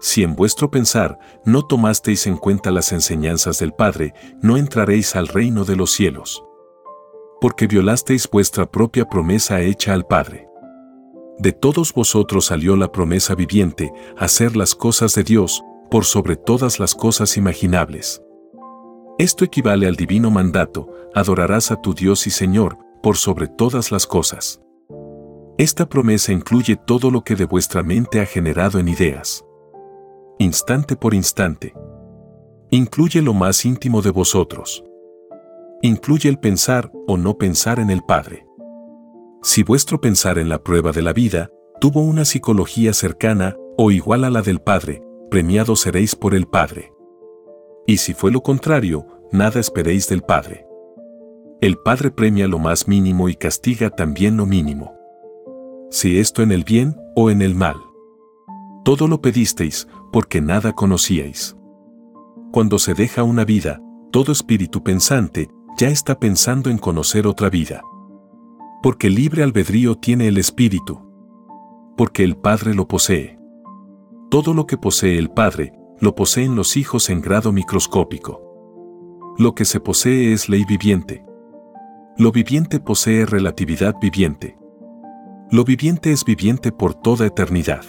Si 0.00 0.24
en 0.24 0.34
vuestro 0.34 0.68
pensar 0.68 1.16
no 1.46 1.62
tomasteis 1.62 2.26
en 2.26 2.36
cuenta 2.36 2.72
las 2.72 2.92
enseñanzas 2.92 3.60
del 3.60 3.72
Padre, 3.72 4.12
no 4.42 4.56
entraréis 4.56 5.14
al 5.14 5.28
reino 5.28 5.64
de 5.64 5.76
los 5.76 5.92
cielos. 5.92 6.42
Porque 7.44 7.66
violasteis 7.66 8.26
vuestra 8.30 8.64
propia 8.64 9.04
promesa 9.04 9.60
hecha 9.60 9.92
al 9.92 10.06
Padre. 10.06 10.48
De 11.38 11.52
todos 11.52 11.92
vosotros 11.92 12.46
salió 12.46 12.74
la 12.74 12.90
promesa 12.90 13.34
viviente, 13.34 13.92
hacer 14.16 14.56
las 14.56 14.74
cosas 14.74 15.14
de 15.14 15.24
Dios, 15.24 15.62
por 15.90 16.06
sobre 16.06 16.36
todas 16.36 16.80
las 16.80 16.94
cosas 16.94 17.36
imaginables. 17.36 18.22
Esto 19.18 19.44
equivale 19.44 19.86
al 19.86 19.94
divino 19.94 20.30
mandato, 20.30 20.88
adorarás 21.14 21.70
a 21.70 21.82
tu 21.82 21.92
Dios 21.92 22.26
y 22.26 22.30
Señor, 22.30 22.78
por 23.02 23.18
sobre 23.18 23.46
todas 23.46 23.92
las 23.92 24.06
cosas. 24.06 24.62
Esta 25.58 25.86
promesa 25.86 26.32
incluye 26.32 26.76
todo 26.76 27.10
lo 27.10 27.24
que 27.24 27.36
de 27.36 27.44
vuestra 27.44 27.82
mente 27.82 28.22
ha 28.22 28.24
generado 28.24 28.78
en 28.78 28.88
ideas. 28.88 29.44
Instante 30.38 30.96
por 30.96 31.12
instante. 31.12 31.74
Incluye 32.70 33.20
lo 33.20 33.34
más 33.34 33.66
íntimo 33.66 34.00
de 34.00 34.12
vosotros. 34.12 34.82
Incluye 35.84 36.30
el 36.30 36.38
pensar 36.38 36.90
o 37.06 37.18
no 37.18 37.36
pensar 37.36 37.78
en 37.78 37.90
el 37.90 38.00
Padre. 38.00 38.46
Si 39.42 39.62
vuestro 39.62 40.00
pensar 40.00 40.38
en 40.38 40.48
la 40.48 40.62
prueba 40.62 40.92
de 40.92 41.02
la 41.02 41.12
vida 41.12 41.50
tuvo 41.78 42.00
una 42.00 42.24
psicología 42.24 42.94
cercana 42.94 43.54
o 43.76 43.90
igual 43.90 44.24
a 44.24 44.30
la 44.30 44.40
del 44.40 44.60
Padre, 44.60 45.02
premiados 45.30 45.80
seréis 45.80 46.16
por 46.16 46.34
el 46.34 46.46
Padre. 46.46 46.94
Y 47.86 47.98
si 47.98 48.14
fue 48.14 48.32
lo 48.32 48.42
contrario, 48.42 49.06
nada 49.30 49.60
esperéis 49.60 50.08
del 50.08 50.22
Padre. 50.22 50.66
El 51.60 51.76
Padre 51.76 52.10
premia 52.10 52.48
lo 52.48 52.58
más 52.58 52.88
mínimo 52.88 53.28
y 53.28 53.34
castiga 53.34 53.90
también 53.90 54.38
lo 54.38 54.46
mínimo. 54.46 54.94
Si 55.90 56.18
esto 56.18 56.40
en 56.42 56.52
el 56.52 56.64
bien 56.64 56.96
o 57.14 57.28
en 57.28 57.42
el 57.42 57.54
mal. 57.54 57.76
Todo 58.86 59.06
lo 59.06 59.20
pedisteis 59.20 59.86
porque 60.14 60.40
nada 60.40 60.72
conocíais. 60.72 61.54
Cuando 62.52 62.78
se 62.78 62.94
deja 62.94 63.22
una 63.22 63.44
vida, 63.44 63.82
todo 64.12 64.32
espíritu 64.32 64.82
pensante 64.82 65.50
ya 65.76 65.88
está 65.88 66.18
pensando 66.18 66.70
en 66.70 66.78
conocer 66.78 67.26
otra 67.26 67.50
vida. 67.50 67.82
Porque 68.82 69.10
libre 69.10 69.42
albedrío 69.42 69.96
tiene 69.96 70.28
el 70.28 70.38
espíritu. 70.38 71.00
Porque 71.96 72.22
el 72.22 72.36
Padre 72.36 72.74
lo 72.74 72.86
posee. 72.86 73.38
Todo 74.30 74.54
lo 74.54 74.66
que 74.66 74.76
posee 74.76 75.18
el 75.18 75.30
Padre, 75.30 75.72
lo 76.00 76.14
poseen 76.14 76.54
los 76.54 76.76
hijos 76.76 77.10
en 77.10 77.20
grado 77.20 77.52
microscópico. 77.52 79.34
Lo 79.38 79.54
que 79.54 79.64
se 79.64 79.80
posee 79.80 80.32
es 80.32 80.48
ley 80.48 80.64
viviente. 80.64 81.24
Lo 82.18 82.30
viviente 82.30 82.78
posee 82.78 83.26
relatividad 83.26 83.96
viviente. 84.00 84.56
Lo 85.50 85.64
viviente 85.64 86.12
es 86.12 86.24
viviente 86.24 86.70
por 86.70 86.94
toda 86.94 87.26
eternidad. 87.26 87.84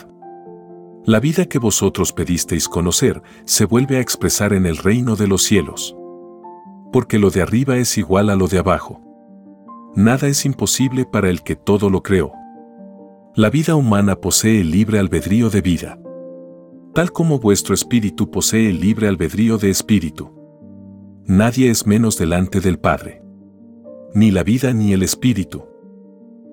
La 1.04 1.20
vida 1.20 1.46
que 1.46 1.60
vosotros 1.60 2.14
pedisteis 2.14 2.68
conocer 2.68 3.22
se 3.46 3.66
vuelve 3.66 3.98
a 3.98 4.02
expresar 4.02 4.54
en 4.54 4.66
el 4.66 4.78
reino 4.78 5.16
de 5.16 5.28
los 5.28 5.44
cielos. 5.44 5.96
Porque 6.96 7.20
lo 7.20 7.30
de 7.30 7.42
arriba 7.42 7.76
es 7.76 7.98
igual 7.98 8.30
a 8.30 8.38
lo 8.38 8.48
de 8.48 8.58
abajo. 8.58 9.02
Nada 9.98 10.30
es 10.30 10.46
imposible 10.46 11.04
para 11.04 11.30
el 11.30 11.44
que 11.44 11.58
todo 11.58 11.90
lo 11.90 12.02
creó. 12.02 12.32
La 13.36 13.50
vida 13.50 13.76
humana 13.76 14.16
posee 14.16 14.62
el 14.62 14.72
libre 14.72 15.00
albedrío 15.00 15.50
de 15.50 15.60
vida. 15.60 16.00
Tal 16.94 17.12
como 17.12 17.40
vuestro 17.40 17.74
espíritu 17.74 18.32
posee 18.32 18.70
el 18.70 18.80
libre 18.80 19.10
albedrío 19.10 19.58
de 19.58 19.72
espíritu. 19.72 20.32
Nadie 21.26 21.70
es 21.70 21.86
menos 21.86 22.18
delante 22.18 22.62
del 22.62 22.80
Padre 22.80 23.26
ni 24.14 24.32
la 24.32 24.44
vida 24.44 24.72
ni 24.72 24.94
el 24.94 25.04
espíritu. 25.04 25.66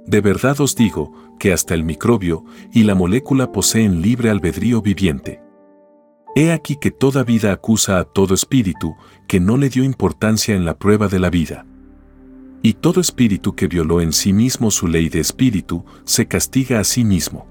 De 0.05 0.21
verdad 0.21 0.61
os 0.61 0.75
digo 0.75 1.13
que 1.39 1.53
hasta 1.53 1.75
el 1.75 1.85
microbio 1.85 2.45
y 2.73 2.83
la 2.83 2.97
molécula 2.97 3.53
poseen 3.53 4.03
libre 4.03 4.31
albedrío 4.31 4.83
viviente. 4.83 5.41
He 6.35 6.53
aquí 6.53 6.77
que 6.77 6.91
toda 6.91 7.25
vida 7.25 7.53
acusa 7.53 7.99
a 7.99 8.05
todo 8.05 8.35
espíritu 8.35 8.97
que 9.27 9.41
no 9.41 9.57
le 9.57 9.69
dio 9.69 9.85
importancia 9.85 10.55
en 10.55 10.65
la 10.65 10.79
prueba 10.79 11.09
de 11.09 11.19
la 11.19 11.31
vida. 11.31 11.67
Y 12.63 12.75
todo 12.75 13.01
espíritu 13.01 13.55
que 13.55 13.67
violó 13.67 14.01
en 14.01 14.13
sí 14.13 14.33
mismo 14.33 14.71
su 14.71 14.87
ley 14.87 15.09
de 15.09 15.21
espíritu 15.21 15.85
se 16.05 16.27
castiga 16.27 16.81
a 16.81 16.85
sí 16.85 17.05
mismo. 17.05 17.47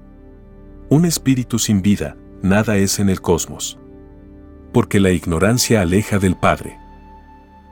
Un 0.88 1.04
espíritu 1.04 1.58
sin 1.58 1.82
vida, 1.82 2.16
nada 2.42 2.76
es 2.76 2.98
en 2.98 3.08
el 3.08 3.20
cosmos. 3.20 3.78
Porque 4.72 5.00
la 5.00 5.10
ignorancia 5.10 5.82
aleja 5.82 6.18
del 6.18 6.36
Padre. 6.36 6.78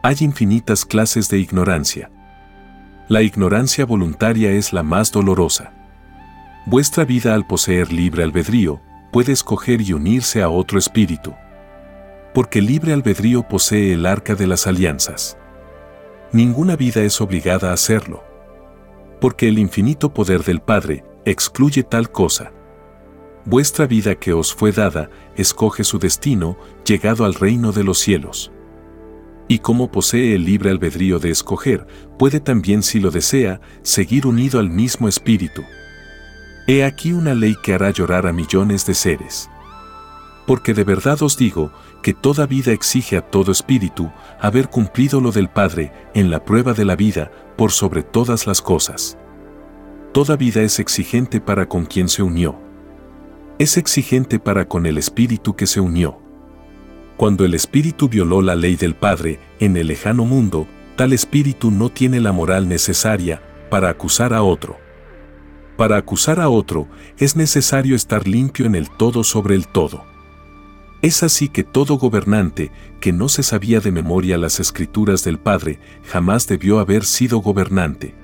Hay 0.03 0.17
infinitas 0.21 0.85
clases 0.85 1.29
de 1.29 1.39
ignorancia 1.39 2.11
la 3.11 3.23
ignorancia 3.23 3.85
voluntaria 3.85 4.53
es 4.53 4.73
la 4.73 4.85
más 4.85 5.11
dolorosa. 5.11 5.73
Vuestra 6.65 7.05
vida 7.05 7.35
al 7.35 7.45
poseer 7.45 7.93
libre 7.93 8.23
albedrío 8.23 8.81
puede 9.13 9.33
escoger 9.33 9.81
y 9.81 9.93
unirse 9.93 10.43
a 10.43 10.49
otro 10.49 10.79
espíritu. 10.79 11.35
Porque 12.35 12.61
libre 12.61 12.93
albedrío 12.93 13.43
posee 13.47 13.93
el 13.95 14.07
arca 14.07 14.35
de 14.35 14.47
las 14.47 14.67
alianzas. 14.67 15.37
Ninguna 16.33 16.77
vida 16.77 17.03
es 17.03 17.21
obligada 17.21 17.71
a 17.71 17.75
hacerlo. 17.75 18.23
Porque 19.21 19.49
el 19.49 19.59
infinito 19.59 20.15
poder 20.15 20.45
del 20.45 20.61
Padre 20.61 21.05
excluye 21.25 21.83
tal 21.83 22.11
cosa. 22.11 22.53
Vuestra 23.45 23.87
vida 23.87 24.15
que 24.15 24.33
os 24.33 24.55
fue 24.55 24.71
dada 24.71 25.11
escoge 25.37 25.83
su 25.83 25.99
destino, 25.99 26.57
llegado 26.85 27.25
al 27.25 27.35
reino 27.35 27.73
de 27.73 27.85
los 27.85 27.99
cielos 27.99 28.53
y 29.51 29.59
como 29.59 29.91
posee 29.91 30.37
el 30.37 30.45
libre 30.45 30.71
albedrío 30.71 31.19
de 31.19 31.31
escoger, 31.31 31.85
puede 32.21 32.39
también, 32.39 32.85
si 32.85 33.01
lo 33.01 33.11
desea, 33.11 33.61
seguir 33.83 34.29
unido 34.29 34.61
al 34.61 34.71
mismo 34.71 35.09
espíritu. 35.09 35.63
He 36.73 36.85
aquí 36.85 37.13
una 37.13 37.35
ley 37.35 37.57
que 37.61 37.75
hará 37.75 37.91
llorar 37.91 38.29
a 38.29 38.33
millones 38.33 38.87
de 38.87 38.95
seres. 38.95 39.51
Porque 40.47 40.73
de 40.73 40.85
verdad 40.85 41.21
os 41.21 41.37
digo 41.37 41.73
que 42.01 42.15
toda 42.15 42.47
vida 42.47 42.71
exige 42.71 43.17
a 43.17 43.23
todo 43.23 43.51
espíritu 43.51 44.13
haber 44.41 44.69
cumplido 44.69 45.21
lo 45.21 45.33
del 45.33 45.49
Padre 45.49 45.93
en 46.15 46.31
la 46.31 46.45
prueba 46.45 46.73
de 46.73 46.85
la 46.85 46.95
vida 46.95 47.33
por 47.57 47.73
sobre 47.73 48.05
todas 48.05 48.47
las 48.47 48.63
cosas. 48.63 49.19
Toda 50.13 50.37
vida 50.37 50.63
es 50.63 50.79
exigente 50.79 51.41
para 51.41 51.67
con 51.67 51.87
quien 51.87 52.09
se 52.09 52.23
unió. 52.23 52.57
Es 53.59 53.77
exigente 53.77 54.39
para 54.39 54.69
con 54.69 54.87
el 54.87 54.97
espíritu 54.97 55.57
que 55.57 55.67
se 55.67 55.81
unió. 55.81 56.21
Cuando 57.17 57.45
el 57.45 57.55
espíritu 57.55 58.09
violó 58.09 58.43
la 58.43 58.55
ley 58.55 58.77
del 58.77 58.95
Padre 58.95 59.41
en 59.59 59.77
el 59.77 59.89
lejano 59.89 60.25
mundo, 60.25 60.69
tal 60.95 61.15
espíritu 61.15 61.73
no 61.73 61.89
tiene 61.89 62.21
la 62.21 62.31
moral 62.31 62.69
necesaria 62.69 63.43
para 63.71 63.89
acusar 63.89 64.33
a 64.33 64.45
otro. 64.45 64.90
Para 65.81 65.97
acusar 65.97 66.41
a 66.41 66.51
otro, 66.51 66.89
es 67.17 67.37
necesario 67.37 67.97
estar 67.97 68.29
limpio 68.29 68.67
en 68.67 68.75
el 68.75 68.91
todo 68.91 69.25
sobre 69.25 69.55
el 69.55 69.67
todo. 69.67 70.05
Es 71.01 71.23
así 71.23 71.49
que 71.49 71.65
todo 71.65 71.97
gobernante, 71.97 72.71
que 73.01 73.15
no 73.15 73.31
se 73.31 73.43
sabía 73.43 73.81
de 73.81 73.91
memoria 73.91 74.37
las 74.37 74.61
escrituras 74.61 75.25
del 75.25 75.39
Padre, 75.39 75.81
jamás 76.05 76.47
debió 76.47 76.81
haber 76.81 77.07
sido 77.07 77.39
gobernante. 77.39 78.15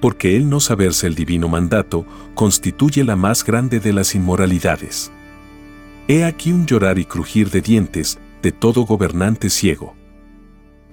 Porque 0.00 0.36
el 0.36 0.48
no 0.48 0.60
saberse 0.60 1.08
el 1.08 1.16
divino 1.16 1.48
mandato 1.48 2.06
constituye 2.36 3.02
la 3.02 3.16
más 3.16 3.44
grande 3.44 3.80
de 3.80 3.92
las 3.92 4.14
inmoralidades. 4.14 5.10
He 6.06 6.22
aquí 6.22 6.52
un 6.52 6.66
llorar 6.66 7.00
y 7.00 7.04
crujir 7.04 7.50
de 7.50 7.62
dientes 7.62 8.20
de 8.42 8.52
todo 8.52 8.82
gobernante 8.82 9.50
ciego. 9.50 9.96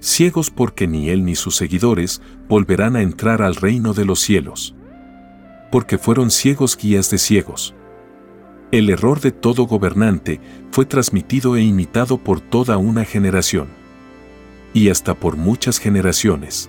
Ciegos 0.00 0.50
porque 0.50 0.88
ni 0.88 1.08
él 1.08 1.24
ni 1.24 1.36
sus 1.36 1.54
seguidores 1.54 2.20
volverán 2.48 2.96
a 2.96 3.02
entrar 3.02 3.42
al 3.42 3.54
reino 3.54 3.94
de 3.94 4.04
los 4.04 4.18
cielos. 4.18 4.74
Porque 5.70 5.98
fueron 5.98 6.30
ciegos 6.30 6.76
guías 6.76 7.10
de 7.10 7.18
ciegos. 7.18 7.74
El 8.70 8.90
error 8.90 9.20
de 9.20 9.32
todo 9.32 9.66
gobernante 9.66 10.40
fue 10.70 10.84
transmitido 10.84 11.56
e 11.56 11.62
imitado 11.62 12.18
por 12.18 12.40
toda 12.40 12.76
una 12.76 13.04
generación. 13.04 13.68
Y 14.74 14.90
hasta 14.90 15.14
por 15.14 15.36
muchas 15.36 15.78
generaciones. 15.78 16.68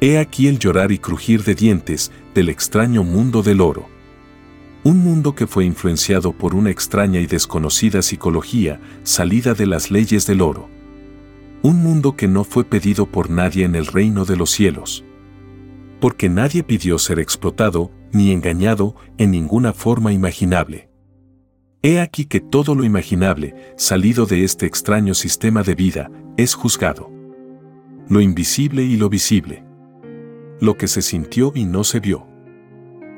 He 0.00 0.18
aquí 0.18 0.48
el 0.48 0.58
llorar 0.58 0.90
y 0.92 0.98
crujir 0.98 1.44
de 1.44 1.54
dientes 1.54 2.10
del 2.34 2.48
extraño 2.48 3.04
mundo 3.04 3.42
del 3.42 3.60
oro. 3.60 3.88
Un 4.84 4.98
mundo 4.98 5.36
que 5.36 5.46
fue 5.46 5.64
influenciado 5.64 6.32
por 6.32 6.56
una 6.56 6.70
extraña 6.70 7.20
y 7.20 7.26
desconocida 7.26 8.02
psicología 8.02 8.80
salida 9.04 9.54
de 9.54 9.66
las 9.66 9.92
leyes 9.92 10.26
del 10.26 10.40
oro. 10.40 10.68
Un 11.62 11.82
mundo 11.82 12.16
que 12.16 12.26
no 12.26 12.42
fue 12.42 12.64
pedido 12.64 13.06
por 13.06 13.30
nadie 13.30 13.64
en 13.64 13.76
el 13.76 13.86
reino 13.86 14.24
de 14.24 14.36
los 14.36 14.50
cielos. 14.50 15.04
Porque 16.02 16.28
nadie 16.28 16.64
pidió 16.64 16.98
ser 16.98 17.20
explotado 17.20 17.92
ni 18.10 18.32
engañado 18.32 18.96
en 19.18 19.30
ninguna 19.30 19.72
forma 19.72 20.12
imaginable. 20.12 20.90
He 21.80 22.00
aquí 22.00 22.24
que 22.24 22.40
todo 22.40 22.74
lo 22.74 22.82
imaginable, 22.82 23.54
salido 23.76 24.26
de 24.26 24.42
este 24.42 24.66
extraño 24.66 25.14
sistema 25.14 25.62
de 25.62 25.76
vida, 25.76 26.10
es 26.36 26.54
juzgado. 26.54 27.08
Lo 28.08 28.20
invisible 28.20 28.82
y 28.82 28.96
lo 28.96 29.08
visible. 29.08 29.62
Lo 30.60 30.76
que 30.76 30.88
se 30.88 31.02
sintió 31.02 31.52
y 31.54 31.66
no 31.66 31.84
se 31.84 32.00
vio. 32.00 32.26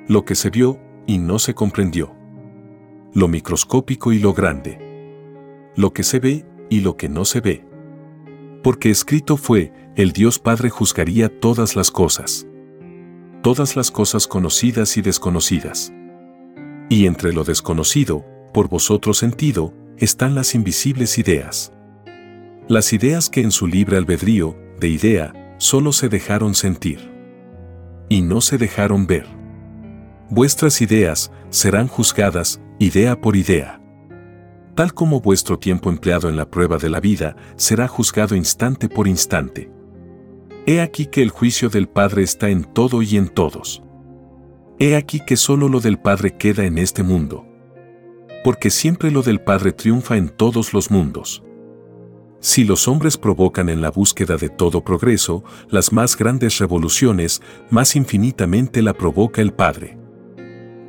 Lo 0.07 0.27
que 0.27 0.35
se 0.35 0.51
vio 0.51 0.79
y 1.07 1.17
no 1.17 1.39
se 1.39 1.55
comprendió. 1.55 2.15
Lo 3.15 3.29
microscópico 3.29 4.13
y 4.13 4.19
lo 4.19 4.35
grande. 4.35 5.73
Lo 5.75 5.95
que 5.95 6.03
se 6.03 6.21
ve 6.21 6.45
y 6.69 6.81
lo 6.81 6.99
que 6.99 7.09
no 7.09 7.25
se 7.25 7.41
ve. 7.41 7.67
Porque 8.63 8.91
escrito 8.91 9.39
fue, 9.39 9.73
el 9.97 10.13
Dios 10.13 10.39
Padre 10.39 10.69
juzgaría 10.69 11.31
todas 11.41 11.77
las 11.77 11.91
cosas. 11.91 12.47
Todas 13.45 13.77
las 13.77 13.91
cosas 13.91 14.27
conocidas 14.27 14.97
y 14.97 15.03
desconocidas. 15.03 15.93
Y 16.89 17.05
entre 17.05 17.35
lo 17.35 17.45
desconocido, 17.45 18.25
por 18.55 18.71
vosotros 18.71 19.19
sentido, 19.19 19.75
están 19.99 20.35
las 20.35 20.55
invisibles 20.55 21.19
ideas. 21.19 21.71
Las 22.69 22.95
ideas 22.95 23.29
que 23.29 23.43
en 23.43 23.51
su 23.51 23.67
libre 23.67 23.99
albedrío, 23.99 24.57
de 24.81 24.89
idea, 24.89 25.57
solo 25.59 25.93
se 25.93 26.09
dejaron 26.09 26.55
sentir. 26.55 27.13
Y 28.09 28.23
no 28.23 28.41
se 28.41 28.57
dejaron 28.57 29.07
ver. 29.07 29.27
Vuestras 30.31 30.81
ideas 30.81 31.31
serán 31.51 31.87
juzgadas, 31.87 32.63
idea 32.79 33.21
por 33.21 33.37
idea. 33.37 33.79
Tal 34.75 34.95
como 34.95 35.21
vuestro 35.21 35.59
tiempo 35.59 35.91
empleado 35.91 36.31
en 36.31 36.37
la 36.37 36.51
prueba 36.51 36.79
de 36.79 36.89
la 36.89 37.01
vida 37.01 37.37
será 37.57 37.89
juzgado 37.89 38.37
instante 38.37 38.89
por 38.89 39.07
instante. 39.07 39.74
He 40.67 40.81
aquí 40.81 41.07
que 41.07 41.23
el 41.23 41.31
juicio 41.31 41.69
del 41.69 41.89
Padre 41.89 42.23
está 42.23 42.49
en 42.49 42.65
todo 42.65 43.03
y 43.03 43.17
en 43.17 43.29
todos. 43.29 43.83
He 44.79 44.97
aquí 44.97 45.21
que 45.25 45.37
solo 45.37 45.69
lo 45.69 45.81
del 45.81 45.99
Padre 45.99 46.37
queda 46.37 46.65
en 46.65 46.79
este 46.79 47.03
mundo 47.03 47.47
porque 48.45 48.69
siempre 48.69 49.11
lo 49.11 49.23
del 49.23 49.41
Padre 49.41 49.73
triunfa 49.73 50.19
en 50.19 50.29
todos 50.29 50.75
los 50.75 50.91
mundos. 50.91 51.43
Si 52.41 52.63
los 52.63 52.87
hombres 52.89 53.17
provocan 53.17 53.71
en 53.71 53.81
la 53.81 53.91
búsqueda 53.91 54.37
de 54.37 54.51
todo 54.51 54.85
progreso 54.85 55.43
las 55.71 55.95
más 55.95 56.15
grandes 56.15 56.59
revoluciones, 56.59 57.41
más 57.71 57.97
infinitamente 57.97 58.83
la 58.83 58.93
provoca 58.93 59.41
el 59.41 59.55
Padre. 59.55 59.99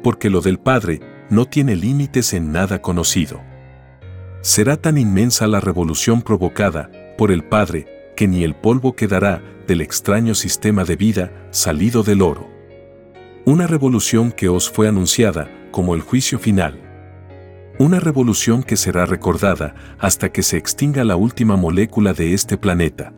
Porque 0.03 0.29
lo 0.29 0.41
del 0.41 0.59
Padre 0.59 0.99
no 1.29 1.45
tiene 1.45 1.77
límites 1.77 2.33
en 2.33 2.51
nada 2.51 2.81
conocido. 2.81 3.41
Será 4.41 4.75
tan 4.75 4.97
inmensa 4.97 5.47
la 5.47 5.61
revolución 5.61 6.21
provocada 6.21 6.91
por 7.17 7.31
el 7.31 7.45
Padre 7.45 8.11
que 8.17 8.27
ni 8.27 8.43
el 8.43 8.53
polvo 8.53 8.97
quedará 8.97 9.41
del 9.67 9.82
extraño 9.82 10.36
sistema 10.36 10.84
de 10.84 10.95
vida 10.95 11.47
salido 11.51 12.04
del 12.04 12.21
oro. 12.21 12.49
Una 13.45 13.67
revolución 13.67 14.32
que 14.32 14.49
os 14.49 14.69
fue 14.69 14.88
anunciada 14.88 15.49
como 15.71 15.95
el 15.95 16.01
juicio 16.01 16.39
final 16.39 16.86
una 17.78 17.99
revolución 17.99 18.63
que 18.63 18.78
será 18.78 19.06
recordada 19.06 19.75
hasta 19.99 20.30
que 20.32 20.43
se 20.43 20.58
extinga 20.58 21.04
la 21.04 21.15
última 21.15 21.58
molécula 21.58 22.13
de 22.13 22.34
este 22.34 22.58
planeta. 22.58 23.13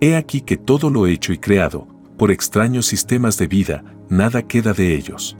He 0.00 0.14
aquí 0.14 0.40
que 0.40 0.56
todo 0.56 0.90
lo 0.90 1.06
hecho 1.06 1.32
y 1.32 1.38
creado, 1.38 1.88
por 2.16 2.30
extraños 2.30 2.86
sistemas 2.86 3.38
de 3.38 3.48
vida, 3.48 3.84
nada 4.08 4.42
queda 4.42 4.72
de 4.72 4.94
ellos. 4.94 5.36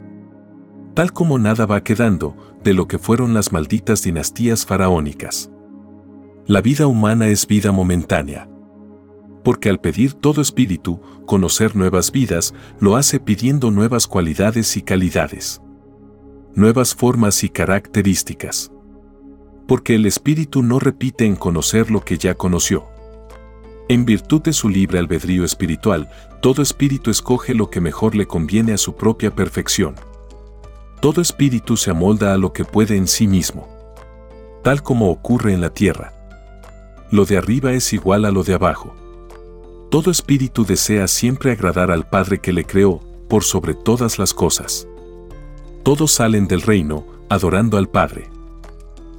Tal 0.93 1.13
como 1.13 1.39
nada 1.39 1.65
va 1.65 1.83
quedando 1.83 2.35
de 2.63 2.73
lo 2.73 2.87
que 2.87 2.97
fueron 2.97 3.33
las 3.33 3.51
malditas 3.51 4.03
dinastías 4.03 4.65
faraónicas. 4.65 5.49
La 6.47 6.61
vida 6.61 6.87
humana 6.87 7.27
es 7.27 7.47
vida 7.47 7.71
momentánea. 7.71 8.49
Porque 9.47 9.69
al 9.69 9.79
pedir 9.79 10.13
todo 10.13 10.41
espíritu, 10.41 10.99
conocer 11.25 11.73
nuevas 11.73 12.11
vidas, 12.11 12.53
lo 12.81 12.97
hace 12.97 13.21
pidiendo 13.21 13.71
nuevas 13.71 14.05
cualidades 14.05 14.75
y 14.75 14.81
calidades 14.81 15.61
nuevas 16.53 16.95
formas 16.95 17.43
y 17.43 17.49
características. 17.49 18.71
Porque 19.67 19.93
el 19.95 20.05
espíritu 20.05 20.63
no 20.63 20.79
repite 20.79 21.23
en 21.23 21.37
conocer 21.37 21.91
lo 21.91 22.01
que 22.01 22.17
ya 22.17 22.33
conoció. 22.33 22.87
En 23.87 24.05
virtud 24.05 24.41
de 24.41 24.51
su 24.51 24.67
libre 24.67 24.97
albedrío 24.97 25.45
espiritual, 25.45 26.09
todo 26.41 26.63
espíritu 26.63 27.11
escoge 27.11 27.53
lo 27.53 27.69
que 27.69 27.79
mejor 27.79 28.15
le 28.15 28.25
conviene 28.25 28.73
a 28.73 28.77
su 28.77 28.95
propia 28.95 29.33
perfección. 29.33 29.95
Todo 30.99 31.21
espíritu 31.21 31.77
se 31.77 31.91
amolda 31.91 32.33
a 32.33 32.37
lo 32.37 32.51
que 32.51 32.65
puede 32.65 32.97
en 32.97 33.07
sí 33.07 33.27
mismo. 33.27 33.69
Tal 34.63 34.81
como 34.81 35.11
ocurre 35.11 35.53
en 35.53 35.61
la 35.61 35.69
tierra. 35.69 36.11
Lo 37.11 37.25
de 37.25 37.37
arriba 37.37 37.71
es 37.73 37.93
igual 37.93 38.25
a 38.25 38.31
lo 38.31 38.43
de 38.43 38.55
abajo. 38.55 39.06
Todo 39.89 40.11
espíritu 40.11 40.65
desea 40.65 41.07
siempre 41.07 41.51
agradar 41.51 41.91
al 41.91 42.09
Padre 42.09 42.39
que 42.39 42.53
le 42.53 42.65
creó, 42.65 43.01
por 43.27 43.43
sobre 43.43 43.73
todas 43.73 44.19
las 44.19 44.33
cosas 44.33 44.87
todos 45.87 46.11
salen 46.11 46.49
del 46.49 46.63
reino, 46.63 47.05
adorando 47.29 47.77
al 47.77 47.87
Padre. 47.87 48.29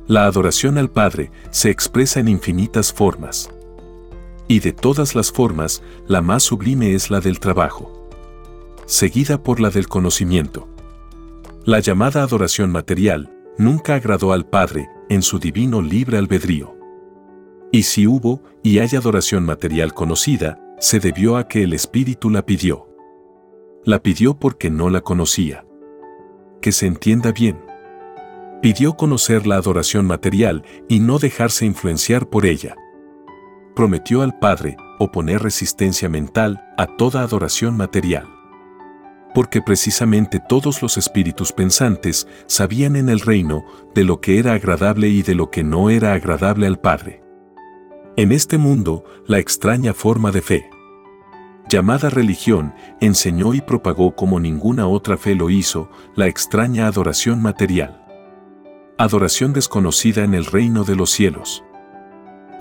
La 0.07 0.27
adoración 0.27 0.77
al 0.77 0.91
Padre 0.91 1.31
se 1.51 1.71
expresa 1.71 2.21
en 2.21 2.29
infinitas 2.29 2.93
formas. 2.93 3.49
Y 4.49 4.61
de 4.61 4.75
todas 4.75 5.15
las 5.15 5.33
formas, 5.33 5.83
la 6.07 6.21
más 6.21 6.43
sublime 6.43 6.95
es 6.95 7.11
la 7.11 7.21
del 7.21 7.41
trabajo, 7.41 8.11
seguida 8.85 9.43
por 9.43 9.61
la 9.61 9.71
del 9.71 9.89
conocimiento. 9.89 10.69
La 11.65 11.81
llamada 11.81 12.23
adoración 12.23 12.71
material 12.71 13.33
nunca 13.57 13.95
agradó 13.95 14.35
al 14.35 14.45
Padre 14.45 14.91
en 15.09 15.23
su 15.23 15.39
divino 15.39 15.81
libre 15.81 16.19
albedrío. 16.19 16.77
Y 17.71 17.83
si 17.83 18.07
hubo 18.07 18.43
y 18.63 18.79
hay 18.79 18.97
adoración 18.97 19.45
material 19.45 19.95
conocida, 19.95 20.61
se 20.79 21.01
debió 21.01 21.37
a 21.37 21.49
que 21.49 21.63
el 21.63 21.73
Espíritu 21.73 22.31
la 22.31 22.45
pidió. 22.45 22.89
La 23.85 24.03
pidió 24.03 24.39
porque 24.39 24.71
no 24.71 24.91
la 24.91 25.01
conocía 25.01 25.65
que 26.61 26.73
se 26.73 26.87
entienda 26.87 27.33
bien. 27.33 27.59
Pidió 28.61 28.97
conocer 28.97 29.47
la 29.47 29.57
adoración 29.57 30.07
material 30.07 30.65
y 30.89 31.01
no 31.01 31.19
dejarse 31.19 31.65
influenciar 31.65 32.29
por 32.29 32.47
ella. 32.47 32.75
Prometió 33.77 34.23
al 34.23 34.39
Padre 34.39 34.77
oponer 34.99 35.43
resistencia 35.43 36.09
mental 36.09 36.61
a 36.77 36.87
toda 36.87 37.23
adoración 37.23 37.77
material. 37.77 38.27
Porque 39.35 39.63
precisamente 39.63 40.41
todos 40.41 40.83
los 40.83 40.97
espíritus 40.97 41.53
pensantes 41.53 42.27
sabían 42.47 42.97
en 42.97 43.09
el 43.09 43.21
reino 43.21 43.65
de 43.95 44.03
lo 44.03 44.21
que 44.21 44.39
era 44.39 44.55
agradable 44.55 45.09
y 45.09 45.23
de 45.23 45.35
lo 45.35 45.51
que 45.51 45.63
no 45.63 45.91
era 45.91 46.15
agradable 46.15 46.67
al 46.67 46.81
Padre. 46.81 47.23
En 48.19 48.33
este 48.33 48.59
mundo, 48.59 49.05
la 49.27 49.39
extraña 49.39 49.95
forma 49.95 50.31
de 50.33 50.43
fe 50.43 50.69
llamada 51.69 52.11
religión, 52.11 52.75
enseñó 53.01 53.55
y 53.55 53.61
propagó 53.61 54.17
como 54.17 54.41
ninguna 54.41 54.89
otra 54.89 55.17
fe 55.17 55.35
lo 55.35 55.51
hizo, 55.51 55.91
la 56.17 56.27
extraña 56.27 56.87
adoración 56.87 57.43
material. 57.43 58.05
Adoración 58.97 59.53
desconocida 59.53 60.25
en 60.25 60.35
el 60.35 60.47
reino 60.47 60.85
de 60.85 60.97
los 60.97 61.11
cielos. 61.11 61.63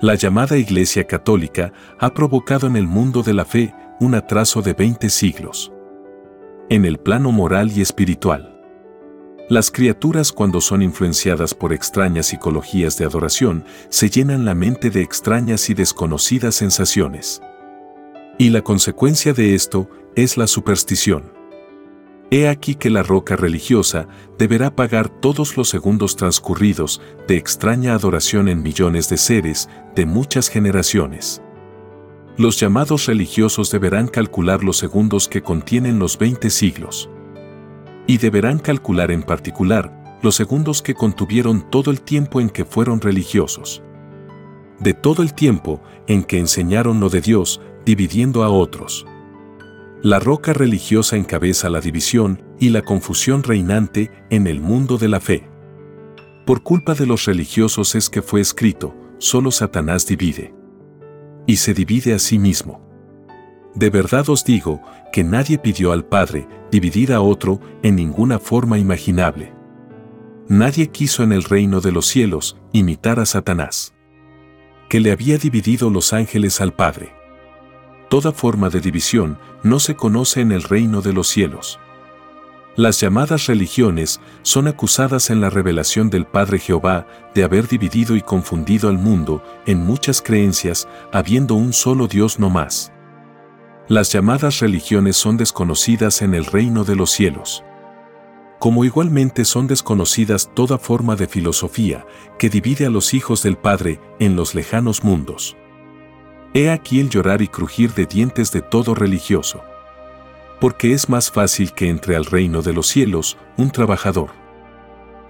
La 0.00 0.14
llamada 0.14 0.56
Iglesia 0.56 1.06
Católica 1.06 1.72
ha 1.98 2.14
provocado 2.14 2.66
en 2.66 2.76
el 2.76 2.86
mundo 2.86 3.22
de 3.22 3.34
la 3.34 3.44
fe 3.44 3.74
un 3.98 4.14
atraso 4.14 4.62
de 4.62 4.74
20 4.74 5.10
siglos. 5.10 5.72
En 6.68 6.84
el 6.84 6.98
plano 6.98 7.32
moral 7.32 7.72
y 7.74 7.80
espiritual. 7.80 8.57
Las 9.48 9.70
criaturas 9.70 10.30
cuando 10.30 10.60
son 10.60 10.82
influenciadas 10.82 11.54
por 11.54 11.72
extrañas 11.72 12.26
psicologías 12.26 12.98
de 12.98 13.06
adoración 13.06 13.64
se 13.88 14.10
llenan 14.10 14.44
la 14.44 14.54
mente 14.54 14.90
de 14.90 15.00
extrañas 15.00 15.70
y 15.70 15.74
desconocidas 15.74 16.54
sensaciones. 16.54 17.40
Y 18.36 18.50
la 18.50 18.60
consecuencia 18.60 19.32
de 19.32 19.54
esto 19.54 19.88
es 20.16 20.36
la 20.36 20.46
superstición. 20.46 21.32
He 22.30 22.46
aquí 22.46 22.74
que 22.74 22.90
la 22.90 23.02
roca 23.02 23.36
religiosa 23.36 24.06
deberá 24.38 24.76
pagar 24.76 25.08
todos 25.08 25.56
los 25.56 25.70
segundos 25.70 26.14
transcurridos 26.16 27.00
de 27.26 27.38
extraña 27.38 27.94
adoración 27.94 28.50
en 28.50 28.62
millones 28.62 29.08
de 29.08 29.16
seres 29.16 29.70
de 29.96 30.04
muchas 30.04 30.50
generaciones. 30.50 31.40
Los 32.36 32.60
llamados 32.60 33.06
religiosos 33.06 33.70
deberán 33.70 34.08
calcular 34.08 34.62
los 34.62 34.76
segundos 34.76 35.26
que 35.26 35.40
contienen 35.40 35.98
los 35.98 36.18
20 36.18 36.50
siglos. 36.50 37.08
Y 38.08 38.18
deberán 38.18 38.58
calcular 38.58 39.12
en 39.12 39.22
particular 39.22 40.18
los 40.22 40.34
segundos 40.34 40.82
que 40.82 40.94
contuvieron 40.94 41.70
todo 41.70 41.92
el 41.92 42.00
tiempo 42.00 42.40
en 42.40 42.50
que 42.50 42.64
fueron 42.64 43.00
religiosos. 43.00 43.82
De 44.80 44.94
todo 44.94 45.22
el 45.22 45.34
tiempo 45.34 45.80
en 46.08 46.24
que 46.24 46.38
enseñaron 46.38 46.98
lo 46.98 47.10
de 47.10 47.20
Dios, 47.20 47.60
dividiendo 47.84 48.42
a 48.42 48.48
otros. 48.48 49.06
La 50.02 50.20
roca 50.20 50.52
religiosa 50.52 51.16
encabeza 51.16 51.68
la 51.68 51.80
división 51.80 52.42
y 52.58 52.70
la 52.70 52.82
confusión 52.82 53.42
reinante 53.42 54.10
en 54.30 54.46
el 54.46 54.60
mundo 54.60 54.96
de 54.96 55.08
la 55.08 55.20
fe. 55.20 55.48
Por 56.46 56.62
culpa 56.62 56.94
de 56.94 57.04
los 57.04 57.26
religiosos 57.26 57.94
es 57.94 58.08
que 58.08 58.22
fue 58.22 58.40
escrito, 58.40 58.94
solo 59.18 59.50
Satanás 59.50 60.06
divide. 60.06 60.54
Y 61.46 61.56
se 61.56 61.74
divide 61.74 62.14
a 62.14 62.18
sí 62.18 62.38
mismo. 62.38 62.87
De 63.74 63.90
verdad 63.90 64.28
os 64.28 64.44
digo 64.44 64.80
que 65.12 65.24
nadie 65.24 65.58
pidió 65.58 65.92
al 65.92 66.04
Padre 66.04 66.48
dividir 66.70 67.12
a 67.12 67.20
otro 67.20 67.60
en 67.82 67.96
ninguna 67.96 68.38
forma 68.38 68.78
imaginable. 68.78 69.52
Nadie 70.48 70.88
quiso 70.88 71.22
en 71.22 71.32
el 71.32 71.44
reino 71.44 71.80
de 71.80 71.92
los 71.92 72.06
cielos 72.06 72.56
imitar 72.72 73.20
a 73.20 73.26
Satanás. 73.26 73.94
Que 74.88 75.00
le 75.00 75.12
había 75.12 75.36
dividido 75.36 75.90
los 75.90 76.12
ángeles 76.12 76.60
al 76.60 76.72
Padre. 76.72 77.12
Toda 78.08 78.32
forma 78.32 78.70
de 78.70 78.80
división 78.80 79.38
no 79.62 79.80
se 79.80 79.94
conoce 79.94 80.40
en 80.40 80.52
el 80.52 80.62
reino 80.62 81.02
de 81.02 81.12
los 81.12 81.28
cielos. 81.28 81.78
Las 82.76 83.00
llamadas 83.00 83.46
religiones 83.46 84.20
son 84.42 84.68
acusadas 84.68 85.30
en 85.30 85.40
la 85.40 85.50
revelación 85.50 86.10
del 86.10 86.26
Padre 86.26 86.58
Jehová 86.58 87.06
de 87.34 87.44
haber 87.44 87.66
dividido 87.66 88.16
y 88.16 88.22
confundido 88.22 88.88
al 88.88 88.98
mundo 88.98 89.42
en 89.66 89.84
muchas 89.84 90.22
creencias, 90.22 90.88
habiendo 91.12 91.54
un 91.56 91.72
solo 91.72 92.06
Dios 92.06 92.38
no 92.38 92.48
más. 92.50 92.92
Las 93.88 94.12
llamadas 94.12 94.58
religiones 94.58 95.16
son 95.16 95.38
desconocidas 95.38 96.20
en 96.20 96.34
el 96.34 96.44
reino 96.44 96.84
de 96.84 96.94
los 96.94 97.10
cielos. 97.10 97.64
Como 98.58 98.84
igualmente 98.84 99.46
son 99.46 99.66
desconocidas 99.66 100.50
toda 100.52 100.76
forma 100.76 101.16
de 101.16 101.26
filosofía 101.26 102.04
que 102.38 102.50
divide 102.50 102.84
a 102.84 102.90
los 102.90 103.14
hijos 103.14 103.42
del 103.42 103.56
Padre 103.56 103.98
en 104.18 104.36
los 104.36 104.54
lejanos 104.54 105.04
mundos. 105.04 105.56
He 106.52 106.68
aquí 106.68 107.00
el 107.00 107.08
llorar 107.08 107.40
y 107.40 107.48
crujir 107.48 107.94
de 107.94 108.04
dientes 108.04 108.52
de 108.52 108.60
todo 108.60 108.94
religioso. 108.94 109.62
Porque 110.60 110.92
es 110.92 111.08
más 111.08 111.30
fácil 111.30 111.72
que 111.72 111.88
entre 111.88 112.14
al 112.14 112.26
reino 112.26 112.60
de 112.60 112.74
los 112.74 112.88
cielos 112.88 113.38
un 113.56 113.70
trabajador, 113.70 114.28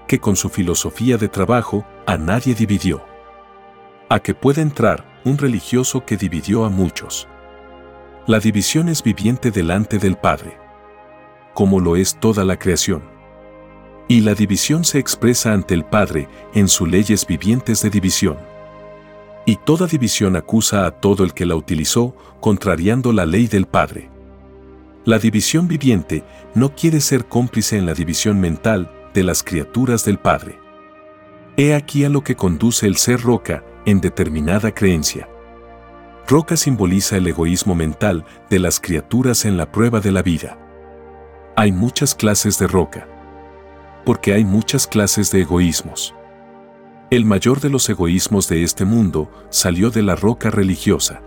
que 0.08 0.18
con 0.18 0.34
su 0.34 0.48
filosofía 0.48 1.16
de 1.16 1.28
trabajo 1.28 1.86
a 2.06 2.16
nadie 2.16 2.56
dividió. 2.56 3.04
A 4.08 4.18
que 4.18 4.34
pueda 4.34 4.62
entrar 4.62 5.20
un 5.24 5.38
religioso 5.38 6.04
que 6.04 6.16
dividió 6.16 6.64
a 6.64 6.70
muchos. 6.70 7.28
La 8.28 8.40
división 8.40 8.90
es 8.90 9.02
viviente 9.02 9.50
delante 9.50 9.98
del 9.98 10.18
Padre, 10.18 10.58
como 11.54 11.80
lo 11.80 11.96
es 11.96 12.20
toda 12.20 12.44
la 12.44 12.58
creación. 12.58 13.02
Y 14.06 14.20
la 14.20 14.34
división 14.34 14.84
se 14.84 14.98
expresa 14.98 15.54
ante 15.54 15.72
el 15.72 15.86
Padre 15.86 16.28
en 16.52 16.68
sus 16.68 16.86
leyes 16.86 17.26
vivientes 17.26 17.80
de 17.80 17.88
división 17.88 18.36
y 19.46 19.56
toda 19.56 19.86
división 19.86 20.36
acusa 20.36 20.84
a 20.84 20.90
todo 20.90 21.24
el 21.24 21.32
que 21.32 21.46
la 21.46 21.56
utilizó, 21.56 22.14
contrariando 22.38 23.14
la 23.14 23.24
ley 23.24 23.46
del 23.46 23.64
Padre. 23.64 24.10
La 25.06 25.18
división 25.18 25.66
viviente 25.66 26.22
no 26.54 26.74
quiere 26.74 27.00
ser 27.00 27.24
cómplice 27.28 27.78
en 27.78 27.86
la 27.86 27.94
división 27.94 28.38
mental 28.38 28.92
de 29.14 29.22
las 29.22 29.42
criaturas 29.42 30.04
del 30.04 30.18
Padre. 30.18 30.58
He 31.56 31.74
aquí 31.74 32.04
a 32.04 32.10
lo 32.10 32.22
que 32.22 32.36
conduce 32.36 32.86
el 32.86 32.98
ser 32.98 33.22
roca 33.22 33.64
en 33.86 34.02
determinada 34.02 34.74
creencia. 34.74 35.30
Roca 36.28 36.58
simboliza 36.58 37.16
el 37.16 37.26
egoísmo 37.26 37.74
mental 37.74 38.26
de 38.50 38.58
las 38.58 38.80
criaturas 38.80 39.46
en 39.46 39.56
la 39.56 39.72
prueba 39.72 40.00
de 40.00 40.12
la 40.12 40.20
vida. 40.20 40.58
Hay 41.56 41.72
muchas 41.72 42.14
clases 42.14 42.58
de 42.58 42.66
roca. 42.66 43.08
Porque 44.04 44.34
hay 44.34 44.44
muchas 44.44 44.86
clases 44.86 45.30
de 45.30 45.40
egoísmos. 45.40 46.14
El 47.08 47.24
mayor 47.24 47.60
de 47.60 47.70
los 47.70 47.88
egoísmos 47.88 48.46
de 48.46 48.62
este 48.62 48.84
mundo 48.84 49.30
salió 49.48 49.88
de 49.88 50.02
la 50.02 50.16
roca 50.16 50.50
religiosa. 50.50 51.22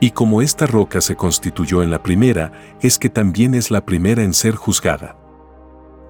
Y 0.00 0.10
como 0.10 0.42
esta 0.42 0.66
roca 0.66 1.00
se 1.00 1.14
constituyó 1.14 1.84
en 1.84 1.92
la 1.92 2.02
primera, 2.02 2.50
es 2.80 2.98
que 2.98 3.10
también 3.10 3.54
es 3.54 3.70
la 3.70 3.86
primera 3.86 4.24
en 4.24 4.34
ser 4.34 4.56
juzgada. 4.56 5.16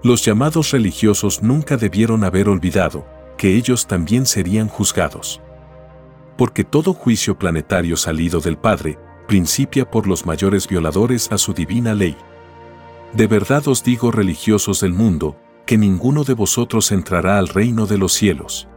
Los 0.03 0.25
llamados 0.25 0.71
religiosos 0.71 1.43
nunca 1.43 1.77
debieron 1.77 2.25
haber 2.25 2.49
olvidado 2.49 3.07
que 3.37 3.57
ellos 3.57 3.87
también 3.87 4.25
serían 4.25 4.69
juzgados. 4.69 5.43
Porque 6.41 6.65
todo 6.65 6.95
juicio 6.95 7.39
planetario 7.39 7.99
salido 7.99 8.41
del 8.41 8.57
Padre 8.57 8.99
principia 9.29 9.91
por 9.91 10.07
los 10.07 10.25
mayores 10.25 10.67
violadores 10.67 11.31
a 11.31 11.37
su 11.37 11.53
divina 11.53 11.93
ley. 11.93 12.17
De 13.13 13.27
verdad 13.27 13.69
os 13.69 13.85
digo 13.85 14.11
religiosos 14.11 14.81
del 14.81 14.95
mundo, 14.95 15.37
que 15.67 15.77
ninguno 15.77 16.25
de 16.25 16.33
vosotros 16.33 16.93
entrará 16.93 17.37
al 17.37 17.49
reino 17.49 17.85
de 17.85 17.99
los 17.99 18.15
cielos. 18.15 18.69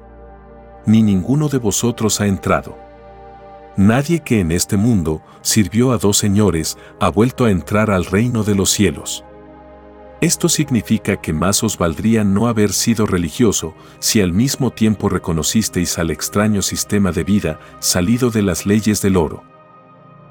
Ni 0.86 1.02
ninguno 1.04 1.47
de 1.47 1.58
vosotros 1.58 2.19
ha 2.19 2.28
entrado. 2.28 2.78
Nadie 3.78 4.19
que 4.19 4.41
en 4.41 4.52
este 4.52 4.76
mundo 4.76 5.21
sirvió 5.41 5.93
a 5.93 5.97
dos 5.97 6.17
señores 6.17 6.78
ha 6.99 7.08
vuelto 7.08 7.45
a 7.45 7.49
entrar 7.52 7.91
al 7.91 8.04
reino 8.04 8.43
de 8.43 8.56
los 8.56 8.71
cielos. 8.71 9.23
Esto 10.23 10.47
significa 10.47 11.17
que 11.17 11.33
más 11.33 11.65
os 11.65 11.77
valdría 11.77 12.23
no 12.23 12.47
haber 12.47 12.71
sido 12.71 13.05
religioso 13.05 13.75
si 13.99 14.21
al 14.21 14.31
mismo 14.31 14.71
tiempo 14.71 15.09
reconocisteis 15.09 15.99
al 15.99 16.12
extraño 16.12 16.62
sistema 16.62 17.12
de 17.12 17.25
vida 17.25 17.59
salido 17.79 18.29
de 18.29 18.41
las 18.41 18.65
leyes 18.65 19.01
del 19.01 19.17
oro. 19.17 19.43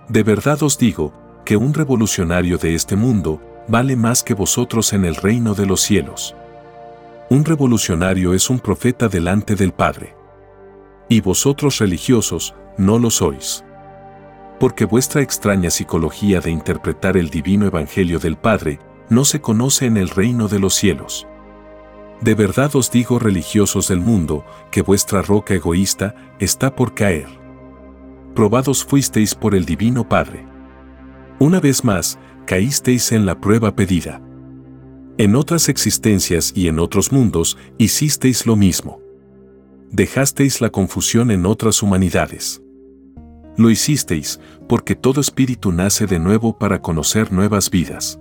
De 0.09 0.23
verdad 0.23 0.63
os 0.63 0.79
digo 0.79 1.13
que 1.45 1.59
un 1.59 1.75
revolucionario 1.75 2.57
de 2.57 2.75
este 2.75 2.97
mundo 2.97 3.43
vale 3.69 3.95
más 3.95 4.23
que 4.23 4.33
vosotros 4.33 4.95
en 4.95 5.05
el 5.05 5.15
reino 5.15 5.53
de 5.53 5.67
los 5.67 5.83
cielos. 5.83 6.35
Un 7.29 7.45
revolucionario 7.45 8.33
es 8.33 8.49
un 8.49 8.61
profeta 8.61 9.09
delante 9.09 9.57
del 9.57 9.73
Padre. 9.73 10.17
Y 11.11 11.21
vosotros 11.21 11.77
religiosos, 11.81 12.55
no 12.79 12.99
lo 12.99 13.11
sois. 13.11 13.63
Porque 14.59 14.87
vuestra 14.87 15.21
extraña 15.21 15.69
psicología 15.69 16.41
de 16.41 16.51
interpretar 16.51 17.19
el 17.19 17.29
divino 17.29 17.67
evangelio 17.67 18.19
del 18.19 18.39
Padre 18.39 18.79
no 19.09 19.25
se 19.25 19.41
conoce 19.41 19.87
en 19.87 19.97
el 19.97 20.09
reino 20.09 20.49
de 20.49 20.59
los 20.59 20.75
cielos. 20.75 21.27
De 22.21 22.35
verdad 22.35 22.75
os 22.77 22.91
digo 22.91 23.19
religiosos 23.19 23.89
del 23.89 24.01
mundo, 24.01 24.45
que 24.71 24.83
vuestra 24.83 25.23
roca 25.23 25.55
egoísta 25.55 26.15
está 26.39 26.75
por 26.75 26.95
caer. 26.95 27.27
Probados 28.35 28.85
fuisteis 28.85 29.35
por 29.35 29.55
el 29.55 29.65
divino 29.65 30.09
Padre. 30.09 30.47
Una 31.39 31.59
vez 31.59 31.85
más, 31.85 32.19
caísteis 32.47 33.13
en 33.13 33.27
la 33.27 33.41
prueba 33.41 33.75
pedida. 33.75 34.23
En 35.19 35.35
otras 35.35 35.69
existencias 35.69 36.53
y 36.55 36.69
en 36.69 36.79
otros 36.79 37.13
mundos 37.13 37.59
hicisteis 37.77 38.47
lo 38.47 38.57
mismo. 38.57 39.01
Dejasteis 39.91 40.61
la 40.61 40.71
confusión 40.71 41.31
en 41.31 41.45
otras 41.45 41.83
humanidades. 41.83 42.63
Lo 43.57 43.69
hicisteis 43.69 44.41
porque 44.69 44.95
todo 44.95 45.21
espíritu 45.21 45.73
nace 45.73 46.07
de 46.07 46.19
nuevo 46.19 46.57
para 46.59 46.81
conocer 46.81 47.33
nuevas 47.33 47.69
vidas. 47.69 48.19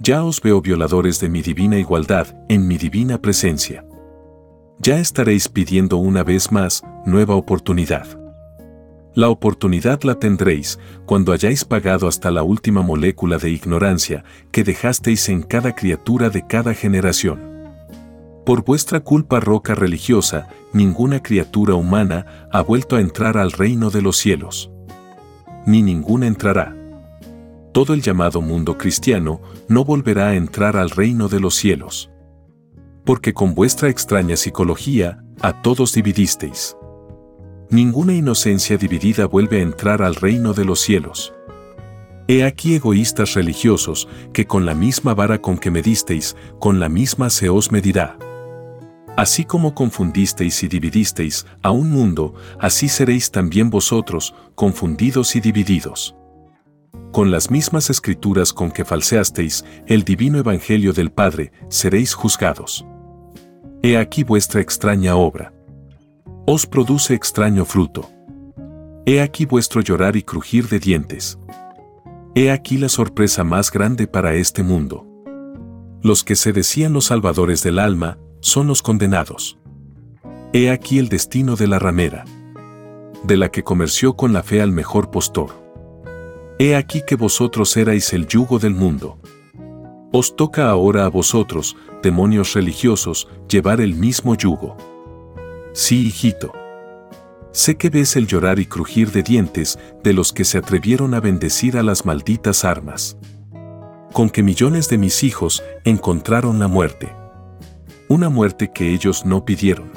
Ya 0.00 0.22
os 0.24 0.40
veo 0.40 0.60
violadores 0.60 1.18
de 1.20 1.28
mi 1.28 1.42
divina 1.42 1.76
igualdad 1.76 2.28
en 2.48 2.68
mi 2.68 2.78
divina 2.78 3.20
presencia. 3.20 3.84
Ya 4.78 4.98
estaréis 4.98 5.48
pidiendo 5.48 5.96
una 5.96 6.22
vez 6.22 6.52
más 6.52 6.84
nueva 7.04 7.34
oportunidad. 7.34 8.06
La 9.14 9.28
oportunidad 9.28 10.02
la 10.04 10.14
tendréis 10.14 10.78
cuando 11.04 11.32
hayáis 11.32 11.64
pagado 11.64 12.06
hasta 12.06 12.30
la 12.30 12.44
última 12.44 12.82
molécula 12.82 13.38
de 13.38 13.50
ignorancia 13.50 14.22
que 14.52 14.62
dejasteis 14.62 15.28
en 15.28 15.42
cada 15.42 15.74
criatura 15.74 16.30
de 16.30 16.46
cada 16.46 16.74
generación. 16.74 17.40
Por 18.46 18.64
vuestra 18.64 19.00
culpa 19.00 19.40
roca 19.40 19.74
religiosa, 19.74 20.48
ninguna 20.72 21.20
criatura 21.24 21.74
humana 21.74 22.48
ha 22.52 22.62
vuelto 22.62 22.94
a 22.94 23.00
entrar 23.00 23.36
al 23.36 23.50
reino 23.50 23.90
de 23.90 24.02
los 24.02 24.16
cielos. 24.16 24.70
Ni 25.66 25.82
ninguna 25.82 26.28
entrará. 26.28 26.77
Todo 27.78 27.94
el 27.94 28.02
llamado 28.02 28.40
mundo 28.40 28.76
cristiano 28.76 29.40
no 29.68 29.84
volverá 29.84 30.30
a 30.30 30.34
entrar 30.34 30.76
al 30.76 30.90
reino 30.90 31.28
de 31.28 31.38
los 31.38 31.54
cielos. 31.54 32.10
Porque 33.04 33.32
con 33.32 33.54
vuestra 33.54 33.88
extraña 33.88 34.36
psicología, 34.36 35.22
a 35.40 35.62
todos 35.62 35.94
dividisteis. 35.94 36.76
Ninguna 37.70 38.14
inocencia 38.14 38.78
dividida 38.78 39.26
vuelve 39.26 39.60
a 39.60 39.62
entrar 39.62 40.02
al 40.02 40.16
reino 40.16 40.54
de 40.54 40.64
los 40.64 40.80
cielos. 40.80 41.32
He 42.26 42.42
aquí 42.42 42.74
egoístas 42.74 43.34
religiosos, 43.34 44.08
que 44.32 44.44
con 44.44 44.66
la 44.66 44.74
misma 44.74 45.14
vara 45.14 45.40
con 45.40 45.56
que 45.56 45.70
medisteis, 45.70 46.34
con 46.58 46.80
la 46.80 46.88
misma 46.88 47.30
se 47.30 47.48
os 47.48 47.70
medirá. 47.70 48.18
Así 49.16 49.44
como 49.44 49.76
confundisteis 49.76 50.64
y 50.64 50.66
dividisteis 50.66 51.46
a 51.62 51.70
un 51.70 51.92
mundo, 51.92 52.34
así 52.58 52.88
seréis 52.88 53.30
también 53.30 53.70
vosotros, 53.70 54.34
confundidos 54.56 55.36
y 55.36 55.40
divididos. 55.40 56.17
Con 57.12 57.30
las 57.30 57.50
mismas 57.50 57.90
escrituras 57.90 58.52
con 58.52 58.70
que 58.70 58.84
falseasteis 58.84 59.64
el 59.86 60.04
divino 60.04 60.38
evangelio 60.38 60.92
del 60.92 61.10
Padre, 61.10 61.52
seréis 61.68 62.14
juzgados. 62.14 62.84
He 63.82 63.96
aquí 63.96 64.24
vuestra 64.24 64.60
extraña 64.60 65.16
obra. 65.16 65.52
Os 66.46 66.66
produce 66.66 67.14
extraño 67.14 67.64
fruto. 67.64 68.10
He 69.06 69.20
aquí 69.20 69.46
vuestro 69.46 69.80
llorar 69.80 70.16
y 70.16 70.22
crujir 70.22 70.68
de 70.68 70.78
dientes. 70.78 71.38
He 72.34 72.50
aquí 72.50 72.76
la 72.76 72.88
sorpresa 72.88 73.44
más 73.44 73.70
grande 73.70 74.06
para 74.06 74.34
este 74.34 74.62
mundo. 74.62 75.06
Los 76.02 76.24
que 76.24 76.36
se 76.36 76.52
decían 76.52 76.92
los 76.92 77.06
salvadores 77.06 77.62
del 77.62 77.78
alma 77.78 78.18
son 78.40 78.66
los 78.66 78.82
condenados. 78.82 79.58
He 80.52 80.70
aquí 80.70 80.98
el 80.98 81.08
destino 81.08 81.56
de 81.56 81.66
la 81.66 81.78
ramera, 81.78 82.24
de 83.24 83.36
la 83.36 83.50
que 83.50 83.64
comerció 83.64 84.14
con 84.16 84.32
la 84.32 84.42
fe 84.42 84.62
al 84.62 84.72
mejor 84.72 85.10
postor. 85.10 85.67
He 86.60 86.74
aquí 86.74 87.02
que 87.06 87.14
vosotros 87.14 87.76
erais 87.76 88.12
el 88.12 88.26
yugo 88.26 88.58
del 88.58 88.74
mundo. 88.74 89.20
Os 90.12 90.34
toca 90.34 90.68
ahora 90.68 91.04
a 91.04 91.08
vosotros, 91.08 91.76
demonios 92.02 92.54
religiosos, 92.54 93.28
llevar 93.48 93.80
el 93.80 93.94
mismo 93.94 94.34
yugo. 94.34 94.76
Sí, 95.72 96.08
hijito. 96.08 96.52
Sé 97.52 97.76
que 97.76 97.90
ves 97.90 98.16
el 98.16 98.26
llorar 98.26 98.58
y 98.58 98.66
crujir 98.66 99.12
de 99.12 99.22
dientes 99.22 99.78
de 100.02 100.12
los 100.12 100.32
que 100.32 100.44
se 100.44 100.58
atrevieron 100.58 101.14
a 101.14 101.20
bendecir 101.20 101.76
a 101.76 101.84
las 101.84 102.04
malditas 102.04 102.64
armas. 102.64 103.16
Con 104.12 104.28
que 104.28 104.42
millones 104.42 104.88
de 104.88 104.98
mis 104.98 105.22
hijos 105.22 105.62
encontraron 105.84 106.58
la 106.58 106.66
muerte. 106.66 107.14
Una 108.08 108.30
muerte 108.30 108.72
que 108.74 108.92
ellos 108.92 109.24
no 109.24 109.44
pidieron. 109.44 109.92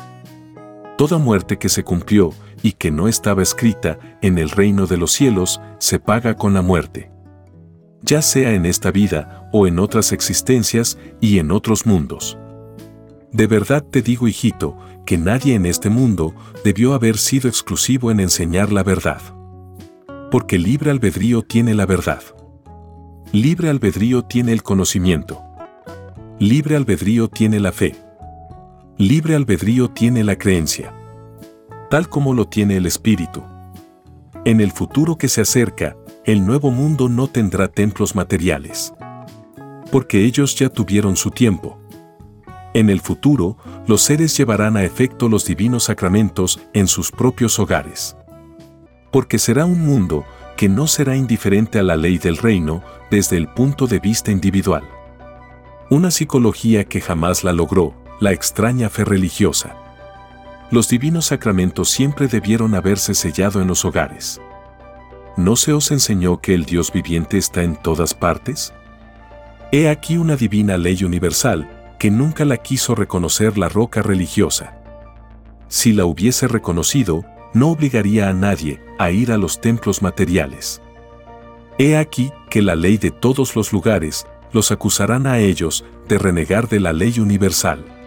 Toda 0.95 1.17
muerte 1.17 1.58
que 1.58 1.69
se 1.69 1.84
cumplió 1.84 2.32
y 2.63 2.74
que 2.74 2.91
no 2.91 3.08
estaba 3.08 3.41
escrita 3.41 3.97
en 4.21 4.38
el 4.38 4.50
reino 4.50 4.88
de 4.88 4.97
los 4.97 5.12
cielos, 5.12 5.62
se 5.80 6.00
paga 6.00 6.36
con 6.36 6.54
la 6.54 6.62
muerte. 6.62 7.12
Ya 8.04 8.21
sea 8.21 8.54
en 8.54 8.65
esta 8.65 8.91
vida 8.91 9.50
o 9.52 9.67
en 9.67 9.80
otras 9.80 10.12
existencias 10.12 10.97
y 11.19 11.39
en 11.39 11.52
otros 11.52 11.86
mundos. 11.86 12.38
De 13.32 13.47
verdad 13.47 13.84
te 13.84 14.02
digo, 14.02 14.28
hijito, 14.28 14.78
que 15.06 15.17
nadie 15.17 15.56
en 15.56 15.65
este 15.65 15.89
mundo 15.89 16.34
debió 16.63 16.93
haber 16.93 17.17
sido 17.17 17.47
exclusivo 17.47 18.12
en 18.12 18.19
enseñar 18.19 18.71
la 18.71 18.84
verdad. 18.84 19.21
Porque 20.30 20.58
libre 20.58 20.91
albedrío 20.91 21.41
tiene 21.41 21.74
la 21.74 21.86
verdad. 21.86 22.21
Libre 23.32 23.69
albedrío 23.69 24.24
tiene 24.24 24.52
el 24.52 24.63
conocimiento. 24.63 25.41
Libre 26.39 26.76
albedrío 26.76 27.30
tiene 27.30 27.60
la 27.60 27.71
fe. 27.71 27.95
Libre 28.97 29.36
albedrío 29.36 29.89
tiene 29.89 30.24
la 30.24 30.38
creencia 30.38 30.93
tal 31.91 32.08
como 32.08 32.34
lo 32.34 32.47
tiene 32.47 32.77
el 32.77 32.86
Espíritu. 32.86 33.43
En 34.45 34.62
el 34.62 34.71
futuro 34.71 35.17
que 35.17 35.27
se 35.27 35.41
acerca, 35.41 35.97
el 36.23 36.45
nuevo 36.45 36.71
mundo 36.71 37.10
no 37.10 37.27
tendrá 37.27 37.67
templos 37.67 38.15
materiales. 38.15 38.93
Porque 39.91 40.23
ellos 40.23 40.56
ya 40.56 40.69
tuvieron 40.69 41.17
su 41.17 41.32
tiempo. 41.32 41.77
En 42.73 42.89
el 42.89 43.01
futuro, 43.01 43.58
los 43.88 44.04
seres 44.04 44.38
llevarán 44.38 44.77
a 44.77 44.86
efecto 44.86 45.27
los 45.27 45.43
divinos 45.43 45.84
sacramentos 45.84 46.62
en 46.71 46.88
sus 46.88 47.12
propios 47.12 47.60
hogares. 47.60 48.15
Porque 49.12 49.38
será 49.38 49.65
un 49.65 49.86
mundo 49.86 50.23
que 50.56 50.69
no 50.69 50.88
será 50.88 51.17
indiferente 51.17 51.77
a 51.77 51.84
la 51.84 51.97
ley 51.97 52.17
del 52.17 52.38
reino 52.38 52.82
desde 53.10 53.36
el 53.36 53.49
punto 53.49 53.86
de 53.88 53.99
vista 53.99 54.32
individual. 54.32 54.84
Una 55.89 56.10
psicología 56.10 56.86
que 56.86 57.01
jamás 57.01 57.43
la 57.43 57.51
logró, 57.51 57.93
la 58.21 58.32
extraña 58.32 58.89
fe 58.89 59.04
religiosa 59.04 59.80
los 60.71 60.88
divinos 60.88 61.25
sacramentos 61.25 61.89
siempre 61.89 62.27
debieron 62.27 62.75
haberse 62.75 63.13
sellado 63.13 63.62
en 63.62 63.67
los 63.67 63.84
hogares. 63.84 64.41
¿No 65.36 65.57
se 65.57 65.73
os 65.73 65.91
enseñó 65.91 66.39
que 66.39 66.53
el 66.53 66.65
Dios 66.65 66.91
viviente 66.93 67.38
está 67.38 67.63
en 67.63 67.75
todas 67.75 68.13
partes? 68.13 68.73
He 69.73 69.89
aquí 69.89 70.17
una 70.17 70.38
divina 70.38 70.77
ley 70.77 71.03
universal 71.03 71.95
que 71.99 72.10
nunca 72.10 72.45
la 72.45 72.57
quiso 72.57 72.95
reconocer 72.95 73.57
la 73.57 73.69
roca 73.69 74.01
religiosa. 74.01 74.77
Si 75.67 75.93
la 75.93 76.05
hubiese 76.05 76.47
reconocido, 76.47 77.25
no 77.53 77.69
obligaría 77.69 78.29
a 78.29 78.34
nadie 78.34 78.81
a 78.97 79.12
ir 79.12 79.31
a 79.31 79.38
los 79.38 79.60
templos 79.60 80.01
materiales. 80.01 80.81
He 81.77 81.97
aquí 81.97 82.31
que 82.49 82.62
la 82.62 82.75
ley 82.75 82.97
de 82.97 83.12
todos 83.12 83.55
los 83.55 83.73
lugares 83.73 84.25
los 84.53 84.71
acusarán 84.71 85.27
a 85.27 85.39
ellos 85.39 85.86
de 86.07 86.17
renegar 86.17 86.69
de 86.69 86.79
la 86.79 86.93
ley 86.93 87.19
universal. 87.19 88.00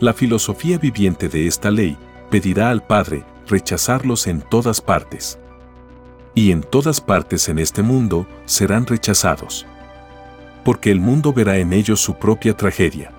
La 0.00 0.12
filosofía 0.12 0.76
viviente 0.78 1.28
de 1.28 1.46
esta 1.46 1.70
ley 1.70 1.96
pedirá 2.28 2.70
al 2.70 2.84
Padre 2.84 3.24
rechazarlos 3.46 4.26
en 4.26 4.40
todas 4.40 4.80
partes. 4.80 5.38
Y 6.34 6.50
en 6.50 6.62
todas 6.62 7.00
partes 7.00 7.48
en 7.48 7.60
este 7.60 7.82
mundo 7.82 8.26
serán 8.44 8.86
rechazados. 8.86 9.66
Porque 10.64 10.90
el 10.90 10.98
mundo 10.98 11.32
verá 11.32 11.58
en 11.58 11.72
ellos 11.72 12.00
su 12.00 12.14
propia 12.14 12.56
tragedia. 12.56 13.12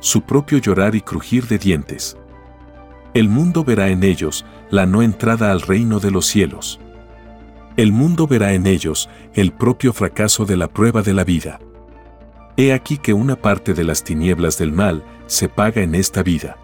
Su 0.00 0.22
propio 0.22 0.58
llorar 0.58 0.94
y 0.94 1.02
crujir 1.02 1.46
de 1.48 1.58
dientes. 1.58 2.16
El 3.12 3.28
mundo 3.28 3.62
verá 3.62 3.88
en 3.88 4.04
ellos 4.04 4.46
la 4.70 4.86
no 4.86 5.02
entrada 5.02 5.52
al 5.52 5.60
reino 5.60 6.00
de 6.00 6.10
los 6.10 6.26
cielos. 6.26 6.80
El 7.76 7.92
mundo 7.92 8.26
verá 8.26 8.54
en 8.54 8.66
ellos 8.66 9.10
el 9.34 9.52
propio 9.52 9.92
fracaso 9.92 10.46
de 10.46 10.56
la 10.56 10.68
prueba 10.68 11.02
de 11.02 11.12
la 11.12 11.24
vida. 11.24 11.60
He 12.56 12.72
aquí 12.72 12.98
que 12.98 13.12
una 13.12 13.36
parte 13.36 13.74
de 13.74 13.84
las 13.84 14.02
tinieblas 14.02 14.58
del 14.58 14.72
mal 14.72 15.02
se 15.26 15.48
paga 15.48 15.82
en 15.82 15.94
esta 15.94 16.22
vida. 16.22 16.58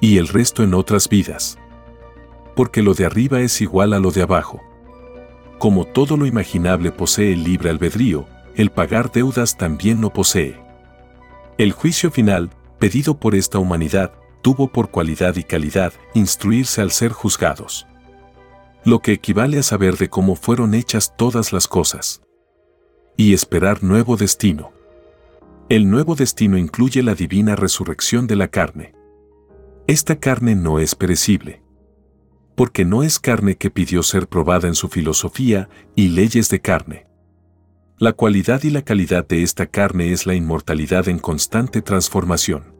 Y 0.00 0.18
el 0.18 0.28
resto 0.28 0.62
en 0.62 0.74
otras 0.74 1.08
vidas. 1.08 1.58
Porque 2.56 2.82
lo 2.82 2.94
de 2.94 3.06
arriba 3.06 3.40
es 3.40 3.60
igual 3.60 3.92
a 3.92 3.98
lo 3.98 4.10
de 4.10 4.22
abajo. 4.22 4.60
Como 5.58 5.84
todo 5.84 6.16
lo 6.16 6.26
imaginable 6.26 6.90
posee 6.90 7.32
el 7.32 7.44
libre 7.44 7.70
albedrío, 7.70 8.26
el 8.56 8.70
pagar 8.70 9.12
deudas 9.12 9.56
también 9.56 10.00
lo 10.00 10.12
posee. 10.12 10.58
El 11.58 11.72
juicio 11.72 12.10
final, 12.10 12.50
pedido 12.78 13.18
por 13.18 13.34
esta 13.34 13.58
humanidad, 13.58 14.12
tuvo 14.42 14.68
por 14.68 14.90
cualidad 14.90 15.36
y 15.36 15.44
calidad 15.44 15.92
instruirse 16.14 16.80
al 16.80 16.90
ser 16.90 17.12
juzgados. 17.12 17.86
Lo 18.84 19.00
que 19.00 19.12
equivale 19.12 19.58
a 19.58 19.62
saber 19.62 19.98
de 19.98 20.08
cómo 20.08 20.34
fueron 20.34 20.74
hechas 20.74 21.14
todas 21.16 21.52
las 21.52 21.68
cosas. 21.68 22.22
Y 23.16 23.34
esperar 23.34 23.82
nuevo 23.84 24.16
destino. 24.16 24.72
El 25.70 25.88
nuevo 25.88 26.16
destino 26.16 26.58
incluye 26.58 27.00
la 27.00 27.14
divina 27.14 27.54
resurrección 27.54 28.26
de 28.26 28.34
la 28.34 28.48
carne. 28.48 28.92
Esta 29.86 30.18
carne 30.18 30.56
no 30.56 30.80
es 30.80 30.96
perecible. 30.96 31.62
Porque 32.56 32.84
no 32.84 33.04
es 33.04 33.20
carne 33.20 33.54
que 33.54 33.70
pidió 33.70 34.02
ser 34.02 34.26
probada 34.26 34.66
en 34.66 34.74
su 34.74 34.88
filosofía 34.88 35.68
y 35.94 36.08
leyes 36.08 36.48
de 36.48 36.60
carne. 36.60 37.06
La 37.98 38.12
cualidad 38.14 38.64
y 38.64 38.70
la 38.70 38.82
calidad 38.82 39.28
de 39.28 39.44
esta 39.44 39.66
carne 39.66 40.10
es 40.10 40.26
la 40.26 40.34
inmortalidad 40.34 41.06
en 41.06 41.20
constante 41.20 41.82
transformación. 41.82 42.74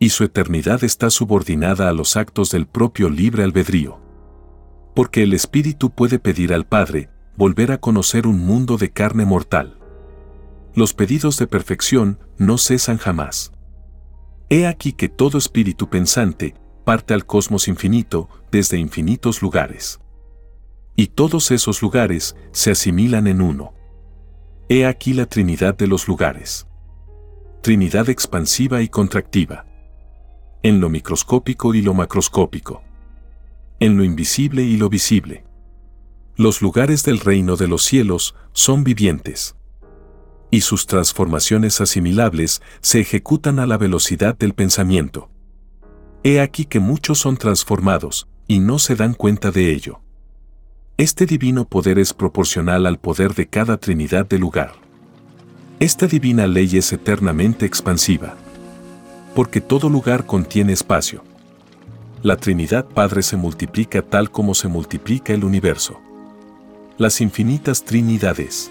Y 0.00 0.08
su 0.08 0.24
eternidad 0.24 0.82
está 0.82 1.08
subordinada 1.08 1.88
a 1.88 1.92
los 1.92 2.16
actos 2.16 2.50
del 2.50 2.66
propio 2.66 3.10
libre 3.10 3.44
albedrío. 3.44 4.00
Porque 4.96 5.22
el 5.22 5.34
Espíritu 5.34 5.90
puede 5.90 6.18
pedir 6.18 6.52
al 6.52 6.66
Padre 6.66 7.10
volver 7.36 7.70
a 7.70 7.78
conocer 7.78 8.26
un 8.26 8.40
mundo 8.40 8.76
de 8.76 8.90
carne 8.90 9.24
mortal 9.24 9.78
los 10.74 10.94
pedidos 10.94 11.38
de 11.38 11.46
perfección 11.46 12.18
no 12.38 12.56
cesan 12.56 12.96
jamás. 12.96 13.52
He 14.48 14.66
aquí 14.66 14.92
que 14.92 15.08
todo 15.08 15.38
espíritu 15.38 15.88
pensante 15.88 16.54
parte 16.84 17.14
al 17.14 17.26
cosmos 17.26 17.68
infinito 17.68 18.28
desde 18.50 18.78
infinitos 18.78 19.42
lugares. 19.42 20.00
Y 20.96 21.08
todos 21.08 21.50
esos 21.50 21.80
lugares 21.82 22.36
se 22.52 22.70
asimilan 22.70 23.26
en 23.26 23.40
uno. 23.40 23.74
He 24.68 24.86
aquí 24.86 25.14
la 25.14 25.26
Trinidad 25.26 25.76
de 25.76 25.86
los 25.86 26.08
lugares. 26.08 26.66
Trinidad 27.62 28.08
expansiva 28.08 28.82
y 28.82 28.88
contractiva. 28.88 29.66
En 30.62 30.80
lo 30.80 30.88
microscópico 30.88 31.74
y 31.74 31.82
lo 31.82 31.94
macroscópico. 31.94 32.82
En 33.78 33.96
lo 33.96 34.04
invisible 34.04 34.62
y 34.62 34.76
lo 34.76 34.88
visible. 34.88 35.44
Los 36.36 36.62
lugares 36.62 37.04
del 37.04 37.20
reino 37.20 37.56
de 37.56 37.68
los 37.68 37.82
cielos 37.82 38.34
son 38.52 38.84
vivientes 38.84 39.56
y 40.52 40.60
sus 40.60 40.86
transformaciones 40.86 41.80
asimilables 41.80 42.60
se 42.82 43.00
ejecutan 43.00 43.58
a 43.58 43.66
la 43.66 43.78
velocidad 43.78 44.36
del 44.36 44.52
pensamiento. 44.52 45.30
He 46.24 46.40
aquí 46.40 46.66
que 46.66 46.78
muchos 46.78 47.18
son 47.18 47.38
transformados, 47.38 48.28
y 48.46 48.58
no 48.58 48.78
se 48.78 48.94
dan 48.94 49.14
cuenta 49.14 49.50
de 49.50 49.72
ello. 49.72 50.02
Este 50.98 51.24
divino 51.24 51.64
poder 51.64 51.98
es 51.98 52.12
proporcional 52.12 52.84
al 52.84 52.98
poder 52.98 53.34
de 53.34 53.48
cada 53.48 53.78
Trinidad 53.78 54.26
de 54.26 54.38
lugar. 54.38 54.74
Esta 55.80 56.06
divina 56.06 56.46
ley 56.46 56.76
es 56.76 56.92
eternamente 56.92 57.64
expansiva. 57.64 58.36
Porque 59.34 59.62
todo 59.62 59.88
lugar 59.88 60.26
contiene 60.26 60.74
espacio. 60.74 61.24
La 62.22 62.36
Trinidad 62.36 62.84
Padre 62.84 63.22
se 63.22 63.38
multiplica 63.38 64.02
tal 64.02 64.30
como 64.30 64.54
se 64.54 64.68
multiplica 64.68 65.32
el 65.32 65.44
universo. 65.44 65.98
Las 66.98 67.22
infinitas 67.22 67.84
Trinidades 67.84 68.70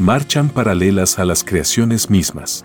marchan 0.00 0.48
paralelas 0.48 1.18
a 1.18 1.26
las 1.26 1.44
creaciones 1.44 2.08
mismas. 2.08 2.64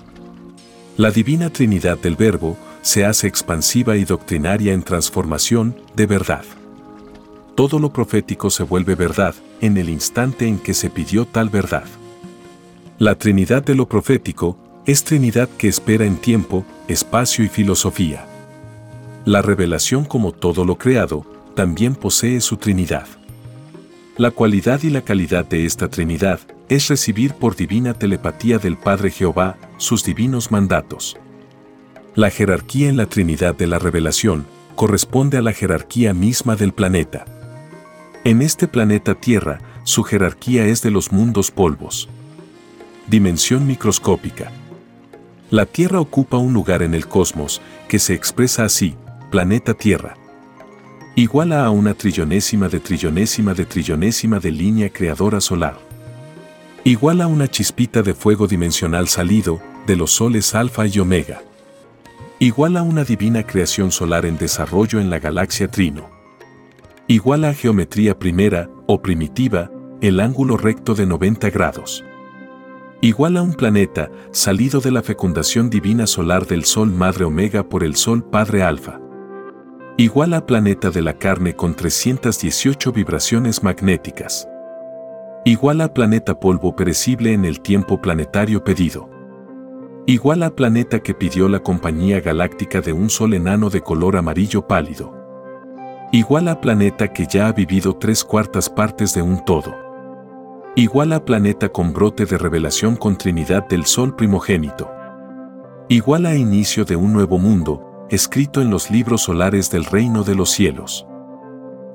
La 0.96 1.12
divina 1.12 1.50
Trinidad 1.50 1.98
del 1.98 2.16
Verbo 2.16 2.58
se 2.82 3.04
hace 3.04 3.28
expansiva 3.28 3.98
y 3.98 4.06
doctrinaria 4.06 4.72
en 4.72 4.82
transformación 4.82 5.76
de 5.98 6.06
verdad. 6.06 6.46
Todo 7.56 7.78
lo 7.78 7.92
profético 7.92 8.50
se 8.50 8.64
vuelve 8.64 8.96
verdad 8.96 9.36
en 9.60 9.76
el 9.76 9.90
instante 9.90 10.48
en 10.48 10.60
que 10.60 10.74
se 10.74 10.90
pidió 10.90 11.26
tal 11.26 11.50
verdad. 11.50 11.84
La 13.00 13.16
Trinidad 13.16 13.66
de 13.66 13.76
lo 13.76 13.90
profético 13.90 14.58
es 14.86 15.04
Trinidad 15.04 15.50
que 15.58 15.68
espera 15.68 16.06
en 16.06 16.16
tiempo, 16.16 16.66
espacio 16.88 17.44
y 17.44 17.50
filosofía. 17.50 18.26
La 19.26 19.42
revelación 19.42 20.06
como 20.06 20.32
todo 20.32 20.64
lo 20.64 20.78
creado, 20.78 21.26
también 21.54 21.96
posee 21.96 22.40
su 22.40 22.56
Trinidad. 22.56 23.08
La 24.16 24.32
cualidad 24.32 24.84
y 24.84 24.90
la 24.90 25.02
calidad 25.02 25.44
de 25.44 25.66
esta 25.66 25.90
Trinidad 25.90 26.40
es 26.70 26.88
recibir 26.88 27.34
por 27.34 27.56
divina 27.56 27.94
telepatía 27.94 28.58
del 28.58 28.78
Padre 28.78 29.12
Jehová 29.12 29.58
sus 29.78 30.04
divinos 30.04 30.52
mandatos. 30.52 31.18
La 32.16 32.30
jerarquía 32.30 32.90
en 32.90 32.98
la 32.98 33.06
Trinidad 33.06 33.56
de 33.56 33.68
la 33.68 33.78
revelación 33.78 34.46
corresponde 34.76 35.38
a 35.38 35.42
la 35.42 35.54
jerarquía 35.54 36.14
misma 36.14 36.56
del 36.56 36.74
planeta. 36.74 37.26
En 38.24 38.42
este 38.42 38.68
planeta 38.68 39.16
Tierra, 39.16 39.60
su 39.84 40.04
jerarquía 40.04 40.66
es 40.66 40.82
de 40.82 40.92
los 40.92 41.12
mundos 41.12 41.52
polvos. 41.52 42.10
Dimensión 43.08 43.68
microscópica. 43.68 44.52
La 45.52 45.66
Tierra 45.66 46.00
ocupa 46.00 46.38
un 46.38 46.54
lugar 46.54 46.82
en 46.82 46.96
el 46.96 47.08
cosmos 47.08 47.62
que 47.88 48.00
se 48.00 48.14
expresa 48.14 48.66
así, 48.66 48.96
planeta 49.30 49.76
Tierra. 49.76 50.16
Iguala 51.16 51.66
a 51.66 51.70
una 51.70 51.94
trillonésima 51.94 52.68
de 52.68 52.80
trillonésima 52.80 53.54
de 53.54 53.66
trillonésima 53.66 54.40
de 54.40 54.52
línea 54.52 54.90
creadora 54.90 55.40
solar. 55.40 55.85
Igual 56.88 57.22
a 57.22 57.26
una 57.28 57.48
chispita 57.48 58.04
de 58.04 58.14
fuego 58.14 58.46
dimensional 58.46 59.08
salido 59.08 59.60
de 59.88 59.96
los 59.96 60.12
soles 60.12 60.54
alfa 60.54 60.86
y 60.86 61.00
omega. 61.00 61.42
Igual 62.38 62.78
a 62.78 62.84
una 62.84 63.04
divina 63.04 63.42
creación 63.44 63.92
solar 63.92 64.24
en 64.24 64.38
desarrollo 64.38 65.00
en 65.00 65.10
la 65.10 65.18
galaxia 65.18 65.68
Trino. 65.68 66.08
Igual 67.08 67.44
a 67.46 67.56
geometría 67.56 68.20
primera 68.20 68.70
o 68.86 69.02
primitiva, 69.02 69.72
el 70.00 70.20
ángulo 70.20 70.58
recto 70.58 70.94
de 70.94 71.08
90 71.08 71.50
grados. 71.50 72.06
Igual 73.02 73.38
a 73.38 73.42
un 73.42 73.56
planeta 73.56 74.12
salido 74.32 74.80
de 74.80 74.92
la 74.92 75.02
fecundación 75.02 75.72
divina 75.72 76.06
solar 76.06 76.46
del 76.46 76.66
Sol 76.66 76.92
Madre 76.92 77.26
Omega 77.26 77.68
por 77.68 77.84
el 77.84 77.96
Sol 77.96 78.24
Padre 78.24 78.62
Alfa 78.62 79.02
igual 79.98 80.34
a 80.34 80.46
planeta 80.46 80.90
de 80.90 81.02
la 81.02 81.18
carne 81.18 81.56
con 81.56 81.74
318 81.74 82.92
vibraciones 82.92 83.64
magnéticas. 83.64 84.46
Igual 85.48 85.82
a 85.82 85.94
planeta 85.94 86.40
polvo 86.40 86.76
perecible 86.76 87.32
en 87.32 87.46
el 87.46 87.62
tiempo 87.62 88.02
planetario 88.02 88.64
pedido. 88.64 89.08
Igual 90.08 90.42
a 90.42 90.56
planeta 90.56 91.02
que 91.02 91.14
pidió 91.14 91.48
la 91.48 91.60
compañía 91.60 92.20
galáctica 92.20 92.82
de 92.82 92.94
un 92.94 93.12
sol 93.12 93.36
enano 93.36 93.70
de 93.70 93.82
color 93.82 94.18
amarillo 94.18 94.66
pálido. 94.66 95.14
Igual 96.12 96.48
a 96.48 96.60
planeta 96.60 97.14
que 97.14 97.28
ya 97.28 97.48
ha 97.48 97.52
vivido 97.52 97.96
tres 97.96 98.24
cuartas 98.24 98.72
partes 98.72 99.14
de 99.14 99.22
un 99.22 99.46
todo. 99.46 99.72
Igual 100.76 101.14
a 101.14 101.24
planeta 101.24 101.70
con 101.70 101.94
brote 101.94 102.26
de 102.26 102.40
revelación 102.40 102.96
con 102.96 103.16
Trinidad 103.16 103.68
del 103.68 103.86
Sol 103.86 104.16
primogénito. 104.16 104.90
Igual 105.90 106.26
a 106.26 106.36
inicio 106.36 106.86
de 106.86 106.96
un 106.96 107.14
nuevo 107.14 107.38
mundo, 107.38 108.08
escrito 108.10 108.64
en 108.64 108.72
los 108.72 108.90
libros 108.90 109.22
solares 109.22 109.70
del 109.70 109.86
reino 109.86 110.24
de 110.24 110.34
los 110.34 110.50
cielos. 110.50 111.06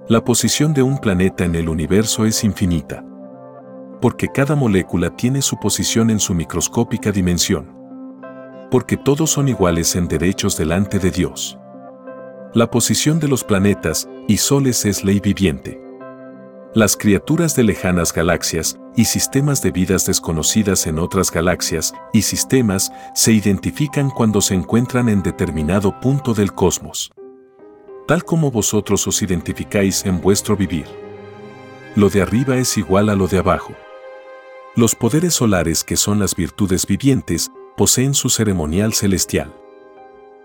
La 0.06 0.22
posición 0.22 0.72
de 0.72 0.84
un 0.84 0.98
planeta 0.98 1.44
en 1.44 1.56
el 1.56 1.68
universo 1.68 2.26
es 2.26 2.44
infinita, 2.44 3.04
porque 4.00 4.28
cada 4.28 4.56
molécula 4.56 5.14
tiene 5.16 5.42
su 5.42 5.58
posición 5.58 6.10
en 6.10 6.20
su 6.20 6.34
microscópica 6.34 7.12
dimensión, 7.12 7.76
porque 8.70 8.96
todos 8.96 9.30
son 9.30 9.48
iguales 9.48 9.94
en 9.96 10.08
derechos 10.08 10.56
delante 10.56 10.98
de 10.98 11.10
Dios. 11.10 11.58
La 12.54 12.70
posición 12.70 13.20
de 13.20 13.28
los 13.28 13.44
planetas 13.44 14.08
y 14.26 14.38
soles 14.38 14.84
es 14.84 15.04
ley 15.04 15.20
viviente. 15.20 15.80
Las 16.72 16.96
criaturas 16.96 17.56
de 17.56 17.64
lejanas 17.64 18.12
galaxias 18.12 18.78
y 18.96 19.04
sistemas 19.04 19.60
de 19.60 19.72
vidas 19.72 20.06
desconocidas 20.06 20.86
en 20.86 20.98
otras 20.98 21.30
galaxias 21.30 21.92
y 22.12 22.22
sistemas 22.22 22.92
se 23.14 23.32
identifican 23.32 24.08
cuando 24.10 24.40
se 24.40 24.54
encuentran 24.54 25.08
en 25.08 25.22
determinado 25.22 26.00
punto 26.00 26.32
del 26.32 26.52
cosmos. 26.52 27.12
Tal 28.06 28.24
como 28.24 28.50
vosotros 28.50 29.06
os 29.06 29.20
identificáis 29.22 30.06
en 30.06 30.20
vuestro 30.20 30.56
vivir. 30.56 30.86
Lo 31.96 32.08
de 32.08 32.22
arriba 32.22 32.56
es 32.56 32.78
igual 32.78 33.08
a 33.08 33.16
lo 33.16 33.26
de 33.26 33.38
abajo. 33.38 33.74
Los 34.76 34.94
poderes 34.94 35.34
solares 35.34 35.82
que 35.82 35.96
son 35.96 36.20
las 36.20 36.36
virtudes 36.36 36.86
vivientes 36.86 37.50
poseen 37.76 38.14
su 38.14 38.28
ceremonial 38.28 38.92
celestial. 38.92 39.52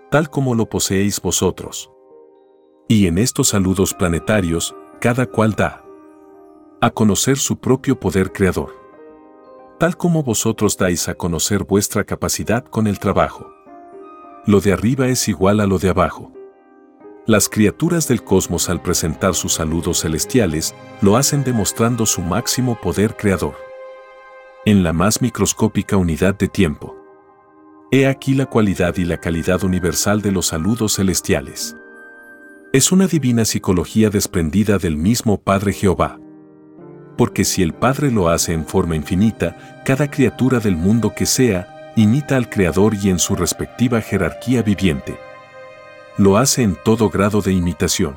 Tal 0.09 0.31
como 0.31 0.55
lo 0.55 0.67
poseéis 0.67 1.21
vosotros. 1.21 1.91
Y 2.88 3.05
en 3.05 3.19
estos 3.19 3.49
saludos 3.49 3.93
planetarios, 3.93 4.75
cada 4.99 5.27
cual 5.27 5.53
da 5.53 5.83
a 6.81 6.89
conocer 6.89 7.38
su 7.38 7.57
propio 7.57 7.99
poder 7.99 8.31
creador. 8.31 8.75
Tal 9.79 9.95
como 9.95 10.23
vosotros 10.23 10.75
dais 10.77 11.07
a 11.07 11.15
conocer 11.15 11.63
vuestra 11.63 12.03
capacidad 12.03 12.65
con 12.65 12.88
el 12.88 12.99
trabajo. 12.99 13.51
Lo 14.45 14.59
de 14.59 14.73
arriba 14.73 15.07
es 15.07 15.27
igual 15.27 15.59
a 15.59 15.67
lo 15.67 15.77
de 15.77 15.89
abajo. 15.89 16.31
Las 17.27 17.47
criaturas 17.47 18.07
del 18.07 18.23
cosmos 18.23 18.69
al 18.69 18.81
presentar 18.81 19.35
sus 19.35 19.53
saludos 19.53 20.01
celestiales 20.01 20.75
lo 21.01 21.15
hacen 21.15 21.43
demostrando 21.43 22.05
su 22.05 22.21
máximo 22.21 22.79
poder 22.81 23.15
creador. 23.15 23.55
En 24.65 24.84
la 24.84 24.93
más 24.93 25.21
microscópica 25.21 25.95
unidad 25.95 26.36
de 26.36 26.47
tiempo. 26.47 26.95
He 27.91 28.08
aquí 28.08 28.34
la 28.34 28.47
cualidad 28.47 28.97
y 28.97 29.06
la 29.06 29.17
calidad 29.17 29.63
universal 29.63 30.21
de 30.21 30.32
los 30.32 30.47
saludos 30.47 30.95
celestiales. 30.95 31.78
Es 32.73 32.91
una 32.91 33.08
divina 33.08 33.45
psicología 33.45 34.10
desprendida 34.10 34.78
del 34.78 34.97
mismo 34.97 35.39
Padre 35.39 35.71
Jehová 35.71 36.19
porque 37.17 37.45
si 37.45 37.63
el 37.63 37.73
Padre 37.73 38.12
lo 38.12 38.30
hace 38.30 38.54
en 38.54 38.65
forma 38.65 38.95
infinita, 38.95 39.82
cada 39.86 40.10
criatura 40.10 40.60
del 40.60 40.75
mundo 40.75 41.13
que 41.15 41.25
sea, 41.25 41.93
imita 41.95 42.36
al 42.36 42.49
Creador 42.49 42.93
y 42.95 43.10
en 43.10 43.19
su 43.19 43.36
respectiva 43.36 44.01
jerarquía 44.01 44.62
viviente. 44.62 45.17
Lo 46.17 46.38
hace 46.38 46.63
en 46.63 46.78
todo 46.84 47.10
grado 47.10 47.41
de 47.41 47.54
imitación. 47.54 48.15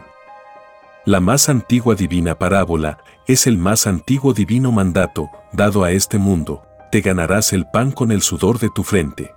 La 1.09 1.21
más 1.21 1.49
antigua 1.49 1.95
divina 1.95 2.39
parábola 2.39 2.99
es 3.27 3.47
el 3.47 3.57
más 3.57 3.87
antiguo 3.87 4.35
divino 4.35 4.73
mandato 4.73 5.31
dado 5.55 5.83
a 5.83 5.91
este 5.91 6.19
mundo, 6.19 6.67
te 6.93 7.01
ganarás 7.01 7.55
el 7.55 7.65
pan 7.65 7.93
con 7.93 8.13
el 8.13 8.21
sudor 8.21 8.59
de 8.59 8.69
tu 8.69 8.83
frente. 8.83 9.33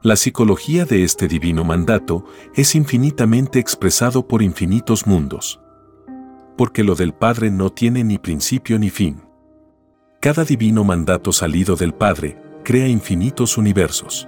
La 0.00 0.16
psicología 0.16 0.84
de 0.84 1.04
este 1.04 1.28
divino 1.28 1.62
mandato 1.62 2.24
es 2.56 2.74
infinitamente 2.74 3.60
expresado 3.60 4.26
por 4.26 4.42
infinitos 4.42 5.06
mundos 5.06 5.60
porque 6.56 6.82
lo 6.82 6.96
del 6.96 7.14
Padre 7.14 7.52
no 7.52 7.70
tiene 7.70 8.02
ni 8.02 8.18
principio 8.18 8.76
ni 8.80 8.90
fin. 8.90 9.22
Cada 10.18 10.44
divino 10.44 10.82
mandato 10.82 11.30
salido 11.32 11.76
del 11.76 11.94
Padre 11.94 12.36
crea 12.64 12.88
infinitos 12.88 13.56
universos. 13.56 14.26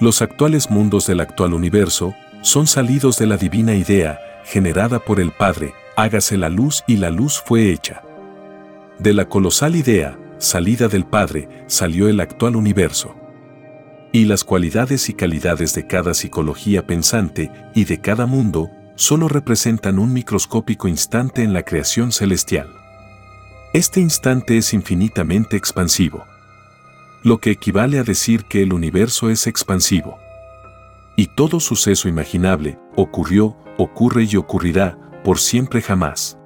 Los 0.00 0.20
actuales 0.20 0.70
mundos 0.70 1.06
del 1.06 1.20
actual 1.20 1.54
universo 1.54 2.14
son 2.42 2.66
salidos 2.66 3.18
de 3.18 3.26
la 3.26 3.38
divina 3.38 3.74
idea 3.74 4.20
generada 4.46 5.00
por 5.00 5.20
el 5.20 5.32
Padre, 5.32 5.74
hágase 5.96 6.36
la 6.36 6.48
luz 6.48 6.84
y 6.86 6.96
la 6.96 7.10
luz 7.10 7.42
fue 7.44 7.72
hecha. 7.72 8.02
De 8.98 9.12
la 9.12 9.28
colosal 9.28 9.74
idea, 9.74 10.18
salida 10.38 10.88
del 10.88 11.04
Padre, 11.04 11.48
salió 11.66 12.08
el 12.08 12.20
actual 12.20 12.54
universo. 12.56 13.14
Y 14.12 14.24
las 14.24 14.44
cualidades 14.44 15.08
y 15.08 15.14
calidades 15.14 15.74
de 15.74 15.86
cada 15.86 16.14
psicología 16.14 16.86
pensante 16.86 17.50
y 17.74 17.84
de 17.84 18.00
cada 18.00 18.26
mundo 18.26 18.70
solo 18.94 19.28
representan 19.28 19.98
un 19.98 20.12
microscópico 20.12 20.88
instante 20.88 21.42
en 21.42 21.52
la 21.52 21.64
creación 21.64 22.12
celestial. 22.12 22.68
Este 23.74 24.00
instante 24.00 24.56
es 24.56 24.72
infinitamente 24.72 25.56
expansivo, 25.56 26.24
lo 27.24 27.38
que 27.38 27.50
equivale 27.50 27.98
a 27.98 28.04
decir 28.04 28.44
que 28.44 28.62
el 28.62 28.72
universo 28.72 29.28
es 29.28 29.46
expansivo. 29.48 30.18
Y 31.16 31.28
todo 31.28 31.60
suceso 31.60 32.08
imaginable 32.08 32.78
ocurrió, 32.94 33.56
ocurre 33.78 34.24
y 34.30 34.36
ocurrirá 34.36 34.98
por 35.24 35.38
siempre 35.38 35.80
jamás. 35.80 36.38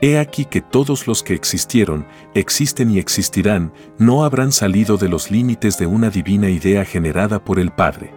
He 0.00 0.18
aquí 0.18 0.44
que 0.44 0.60
todos 0.60 1.06
los 1.06 1.22
que 1.22 1.34
existieron, 1.34 2.06
existen 2.34 2.90
y 2.90 2.98
existirán, 2.98 3.72
no 3.98 4.24
habrán 4.24 4.50
salido 4.50 4.96
de 4.96 5.08
los 5.08 5.30
límites 5.30 5.78
de 5.78 5.86
una 5.86 6.10
divina 6.10 6.48
idea 6.48 6.84
generada 6.84 7.44
por 7.44 7.58
el 7.58 7.70
Padre. 7.70 8.12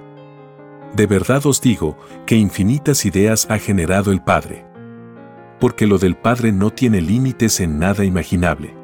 De 0.95 1.07
verdad 1.07 1.45
os 1.45 1.61
digo 1.61 1.97
que 2.25 2.35
infinitas 2.35 3.05
ideas 3.05 3.47
ha 3.49 3.59
generado 3.59 4.11
el 4.11 4.21
Padre. 4.21 4.65
Porque 5.59 5.85
lo 5.85 5.97
del 5.97 6.15
Padre 6.15 6.51
no 6.51 6.71
tiene 6.71 7.01
límites 7.01 7.59
en 7.59 7.79
nada 7.79 8.03
imaginable. 8.03 8.75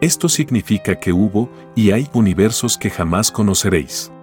Esto 0.00 0.28
significa 0.28 1.00
que 1.00 1.12
hubo 1.12 1.50
y 1.74 1.92
hay 1.92 2.08
universos 2.12 2.78
que 2.78 2.90
jamás 2.90 3.32
conoceréis. 3.32 4.13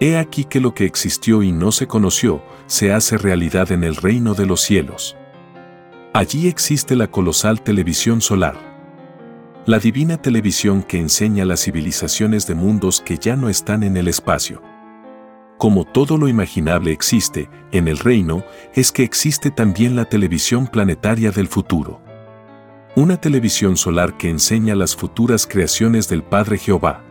He 0.00 0.16
aquí 0.16 0.44
que 0.44 0.60
lo 0.60 0.74
que 0.74 0.84
existió 0.84 1.42
y 1.42 1.52
no 1.52 1.72
se 1.72 1.86
conoció 1.86 2.42
se 2.66 2.92
hace 2.92 3.18
realidad 3.18 3.72
en 3.72 3.84
el 3.84 3.96
reino 3.96 4.34
de 4.34 4.46
los 4.46 4.60
cielos. 4.60 5.16
Allí 6.12 6.48
existe 6.48 6.96
la 6.96 7.08
colosal 7.08 7.62
televisión 7.62 8.20
solar. 8.20 8.56
La 9.66 9.78
divina 9.78 10.16
televisión 10.16 10.82
que 10.82 10.98
enseña 10.98 11.44
las 11.44 11.64
civilizaciones 11.64 12.46
de 12.46 12.54
mundos 12.54 13.00
que 13.00 13.18
ya 13.18 13.36
no 13.36 13.48
están 13.48 13.82
en 13.82 13.96
el 13.96 14.08
espacio 14.08 14.62
como 15.58 15.84
todo 15.84 16.16
lo 16.16 16.28
imaginable 16.28 16.92
existe 16.92 17.50
en 17.72 17.88
el 17.88 17.98
reino, 17.98 18.44
es 18.74 18.92
que 18.92 19.02
existe 19.02 19.50
también 19.50 19.96
la 19.96 20.04
televisión 20.04 20.68
planetaria 20.68 21.32
del 21.32 21.48
futuro. 21.48 22.00
Una 22.94 23.20
televisión 23.20 23.76
solar 23.76 24.16
que 24.16 24.30
enseña 24.30 24.76
las 24.76 24.94
futuras 24.94 25.46
creaciones 25.46 26.08
del 26.08 26.22
Padre 26.22 26.58
Jehová. 26.58 27.04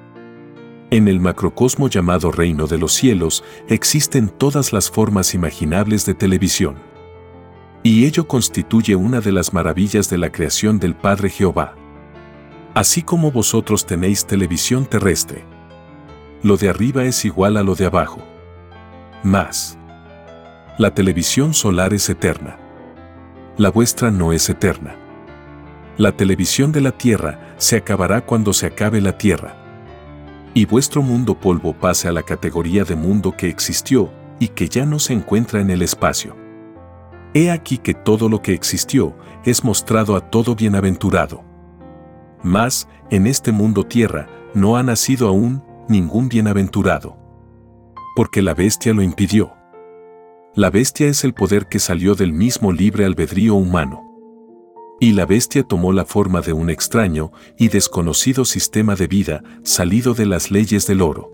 En 0.89 1.09
el 1.09 1.19
macrocosmo 1.19 1.89
llamado 1.89 2.31
Reino 2.31 2.65
de 2.65 2.77
los 2.77 2.93
Cielos 2.93 3.43
existen 3.67 4.29
todas 4.29 4.71
las 4.71 4.89
formas 4.89 5.33
imaginables 5.33 6.05
de 6.05 6.13
televisión. 6.13 6.77
Y 7.83 8.05
ello 8.05 8.25
constituye 8.25 8.95
una 8.95 9.19
de 9.19 9.33
las 9.33 9.53
maravillas 9.53 10.09
de 10.09 10.17
la 10.17 10.31
creación 10.31 10.79
del 10.79 10.95
Padre 10.95 11.29
Jehová. 11.29 11.75
Así 12.73 13.01
como 13.01 13.33
vosotros 13.33 13.85
tenéis 13.85 14.25
televisión 14.25 14.85
terrestre. 14.85 15.43
Lo 16.41 16.55
de 16.55 16.69
arriba 16.69 17.03
es 17.03 17.25
igual 17.25 17.57
a 17.57 17.63
lo 17.63 17.75
de 17.75 17.85
abajo. 17.85 18.25
Más. 19.23 19.77
La 20.77 20.93
televisión 20.93 21.53
solar 21.53 21.93
es 21.93 22.09
eterna. 22.09 22.59
La 23.57 23.71
vuestra 23.71 24.09
no 24.09 24.31
es 24.31 24.47
eterna. 24.47 24.95
La 25.97 26.13
televisión 26.13 26.71
de 26.71 26.79
la 26.79 26.91
Tierra 26.91 27.55
se 27.57 27.75
acabará 27.75 28.21
cuando 28.25 28.53
se 28.53 28.67
acabe 28.67 29.01
la 29.01 29.17
Tierra. 29.17 29.66
Y 30.53 30.65
vuestro 30.65 31.01
mundo 31.01 31.39
polvo 31.39 31.73
pase 31.73 32.07
a 32.07 32.11
la 32.11 32.23
categoría 32.23 32.83
de 32.83 32.95
mundo 32.95 33.35
que 33.37 33.47
existió 33.47 34.11
y 34.39 34.49
que 34.49 34.67
ya 34.69 34.85
no 34.85 34.99
se 34.99 35.13
encuentra 35.13 35.61
en 35.61 35.69
el 35.69 35.81
espacio. 35.81 36.35
He 37.33 37.51
aquí 37.51 37.77
que 37.77 37.93
todo 37.93 38.29
lo 38.29 38.41
que 38.41 38.53
existió 38.53 39.15
es 39.45 39.63
mostrado 39.63 40.15
a 40.15 40.29
todo 40.29 40.55
bienaventurado. 40.55 41.43
Mas, 42.43 42.87
en 43.09 43.27
este 43.27 43.51
mundo 43.51 43.83
tierra, 43.83 44.27
no 44.53 44.77
ha 44.77 44.83
nacido 44.83 45.27
aún 45.27 45.63
ningún 45.87 46.29
bienaventurado. 46.29 47.17
Porque 48.15 48.41
la 48.41 48.53
bestia 48.53 48.93
lo 48.93 49.01
impidió. 49.01 49.53
La 50.55 50.69
bestia 50.69 51.07
es 51.07 51.23
el 51.23 51.33
poder 51.33 51.67
que 51.67 51.79
salió 51.79 52.15
del 52.15 52.33
mismo 52.33 52.71
libre 52.71 53.05
albedrío 53.05 53.55
humano. 53.55 54.06
Y 54.99 55.11
la 55.11 55.25
bestia 55.25 55.63
tomó 55.63 55.93
la 55.93 56.05
forma 56.05 56.41
de 56.41 56.53
un 56.53 56.69
extraño 56.69 57.31
y 57.57 57.67
desconocido 57.67 58.45
sistema 58.45 58.95
de 58.95 59.07
vida 59.07 59.43
salido 59.63 60.13
de 60.13 60.25
las 60.25 60.49
leyes 60.49 60.87
del 60.87 61.01
oro. 61.01 61.31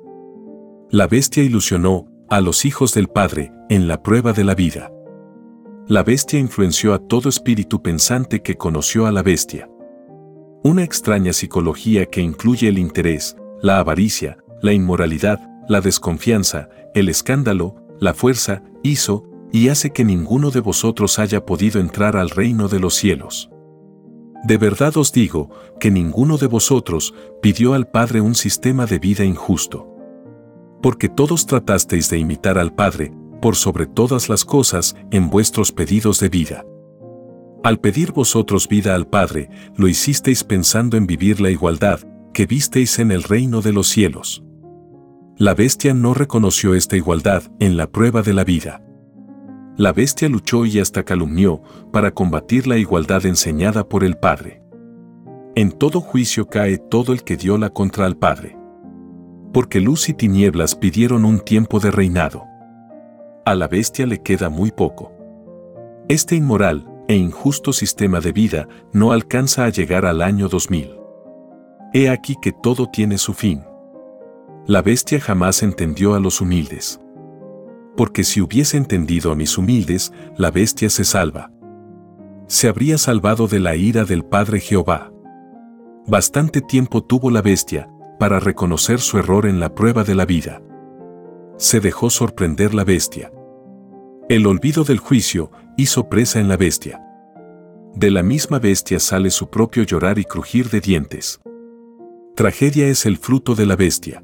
La 0.89 1.07
bestia 1.07 1.43
ilusionó 1.43 2.07
a 2.29 2.41
los 2.41 2.65
hijos 2.65 2.93
del 2.93 3.07
Padre 3.07 3.51
en 3.69 3.87
la 3.87 4.03
prueba 4.03 4.33
de 4.33 4.43
la 4.43 4.55
vida. 4.55 4.91
La 5.87 6.03
bestia 6.03 6.39
influenció 6.39 6.93
a 6.93 6.99
todo 6.99 7.29
espíritu 7.29 7.81
pensante 7.81 8.41
que 8.41 8.55
conoció 8.55 9.05
a 9.05 9.11
la 9.11 9.21
bestia. 9.21 9.69
Una 10.63 10.83
extraña 10.83 11.33
psicología 11.33 12.05
que 12.05 12.21
incluye 12.21 12.67
el 12.69 12.77
interés, 12.77 13.35
la 13.61 13.79
avaricia, 13.79 14.37
la 14.61 14.73
inmoralidad, 14.73 15.39
la 15.67 15.81
desconfianza, 15.81 16.69
el 16.93 17.09
escándalo, 17.09 17.75
la 17.99 18.13
fuerza, 18.13 18.63
hizo 18.81 19.25
y 19.51 19.69
hace 19.69 19.91
que 19.91 20.03
ninguno 20.03 20.51
de 20.51 20.61
vosotros 20.61 21.19
haya 21.19 21.45
podido 21.45 21.79
entrar 21.79 22.17
al 22.17 22.29
reino 22.29 22.67
de 22.67 22.79
los 22.79 22.95
cielos. 22.95 23.49
De 24.43 24.57
verdad 24.57 24.97
os 24.97 25.11
digo 25.11 25.49
que 25.79 25.89
ninguno 25.89 26.37
de 26.37 26.47
vosotros 26.47 27.13
pidió 27.41 27.73
al 27.73 27.87
Padre 27.87 28.19
un 28.19 28.35
sistema 28.35 28.85
de 28.85 28.99
vida 28.99 29.23
injusto. 29.23 29.87
Porque 30.81 31.07
todos 31.07 31.45
tratasteis 31.45 32.09
de 32.09 32.17
imitar 32.17 32.57
al 32.57 32.73
Padre, 32.73 33.13
por 33.41 33.55
sobre 33.55 33.85
todas 33.85 34.27
las 34.27 34.43
cosas, 34.43 34.95
en 35.11 35.29
vuestros 35.29 35.71
pedidos 35.71 36.19
de 36.19 36.27
vida. 36.27 36.65
Al 37.63 37.79
pedir 37.79 38.11
vosotros 38.11 38.67
vida 38.67 38.93
al 38.93 39.07
Padre, 39.07 39.49
lo 39.77 39.87
hicisteis 39.87 40.43
pensando 40.43 40.97
en 40.97 41.07
vivir 41.07 41.39
la 41.39 41.49
igualdad 41.49 42.01
que 42.33 42.45
visteis 42.45 42.99
en 42.99 43.11
el 43.11 43.23
reino 43.23 43.61
de 43.61 43.71
los 43.71 43.87
cielos. 43.87 44.43
La 45.37 45.53
bestia 45.53 45.93
no 45.93 46.13
reconoció 46.13 46.75
esta 46.75 46.97
igualdad 46.97 47.43
en 47.59 47.77
la 47.77 47.89
prueba 47.89 48.21
de 48.21 48.33
la 48.33 48.43
vida. 48.43 48.83
La 49.75 49.91
bestia 49.91 50.29
luchó 50.29 50.65
y 50.65 50.79
hasta 50.79 51.03
calumnió 51.03 51.61
para 51.91 52.11
combatir 52.11 52.67
la 52.67 52.77
igualdad 52.77 53.25
enseñada 53.25 53.89
por 53.89 54.03
el 54.03 54.17
Padre. 54.17 54.61
En 55.55 55.71
todo 55.71 55.99
juicio 55.99 56.47
cae 56.47 56.77
todo 56.77 57.11
el 57.11 57.23
que 57.23 57.37
dio 57.37 57.57
la 57.57 57.71
contra 57.71 58.05
al 58.05 58.15
Padre. 58.15 58.55
Porque 59.51 59.81
luz 59.81 60.09
y 60.09 60.13
tinieblas 60.13 60.75
pidieron 60.75 61.25
un 61.25 61.39
tiempo 61.39 61.79
de 61.79 61.89
reinado. 61.89 62.43
A 63.45 63.55
la 63.55 63.67
bestia 63.67 64.05
le 64.05 64.21
queda 64.21 64.49
muy 64.49 64.71
poco. 64.71 65.11
Este 66.07 66.35
inmoral 66.35 66.87
e 67.07 67.15
injusto 67.15 67.73
sistema 67.73 68.19
de 68.19 68.31
vida 68.31 68.67
no 68.91 69.11
alcanza 69.11 69.65
a 69.65 69.69
llegar 69.69 70.05
al 70.05 70.21
año 70.21 70.49
2000. 70.49 70.97
He 71.93 72.09
aquí 72.09 72.35
que 72.41 72.51
todo 72.51 72.89
tiene 72.89 73.17
su 73.17 73.33
fin. 73.33 73.63
La 74.67 74.83
bestia 74.83 75.19
jamás 75.19 75.63
entendió 75.63 76.13
a 76.13 76.19
los 76.19 76.41
humildes. 76.41 76.99
Porque 77.95 78.23
si 78.23 78.41
hubiese 78.41 78.77
entendido 78.77 79.31
a 79.31 79.35
mis 79.35 79.57
humildes, 79.57 80.11
la 80.37 80.51
bestia 80.51 80.89
se 80.89 81.03
salva. 81.03 81.51
Se 82.47 82.67
habría 82.67 82.97
salvado 82.97 83.47
de 83.47 83.59
la 83.59 83.75
ira 83.75 84.03
del 84.03 84.25
Padre 84.25 84.59
Jehová. 84.59 85.11
Bastante 86.07 86.61
tiempo 86.61 87.03
tuvo 87.03 87.29
la 87.29 87.41
bestia 87.41 87.89
para 88.19 88.39
reconocer 88.39 88.99
su 88.99 89.17
error 89.17 89.45
en 89.45 89.59
la 89.59 89.73
prueba 89.73 90.03
de 90.03 90.15
la 90.15 90.25
vida. 90.25 90.61
Se 91.57 91.79
dejó 91.79 92.09
sorprender 92.09 92.73
la 92.73 92.83
bestia. 92.83 93.31
El 94.27 94.47
olvido 94.47 94.83
del 94.83 94.97
juicio 94.97 95.51
hizo 95.77 96.09
presa 96.09 96.39
en 96.39 96.47
la 96.47 96.57
bestia. 96.57 97.01
De 97.93 98.09
la 98.09 98.23
misma 98.23 98.59
bestia 98.59 98.99
sale 98.99 99.29
su 99.29 99.49
propio 99.49 99.83
llorar 99.83 100.17
y 100.17 100.25
crujir 100.25 100.69
de 100.69 100.81
dientes. 100.81 101.39
Tragedia 102.35 102.87
es 102.87 103.05
el 103.05 103.17
fruto 103.17 103.53
de 103.53 103.67
la 103.67 103.75
bestia 103.75 104.23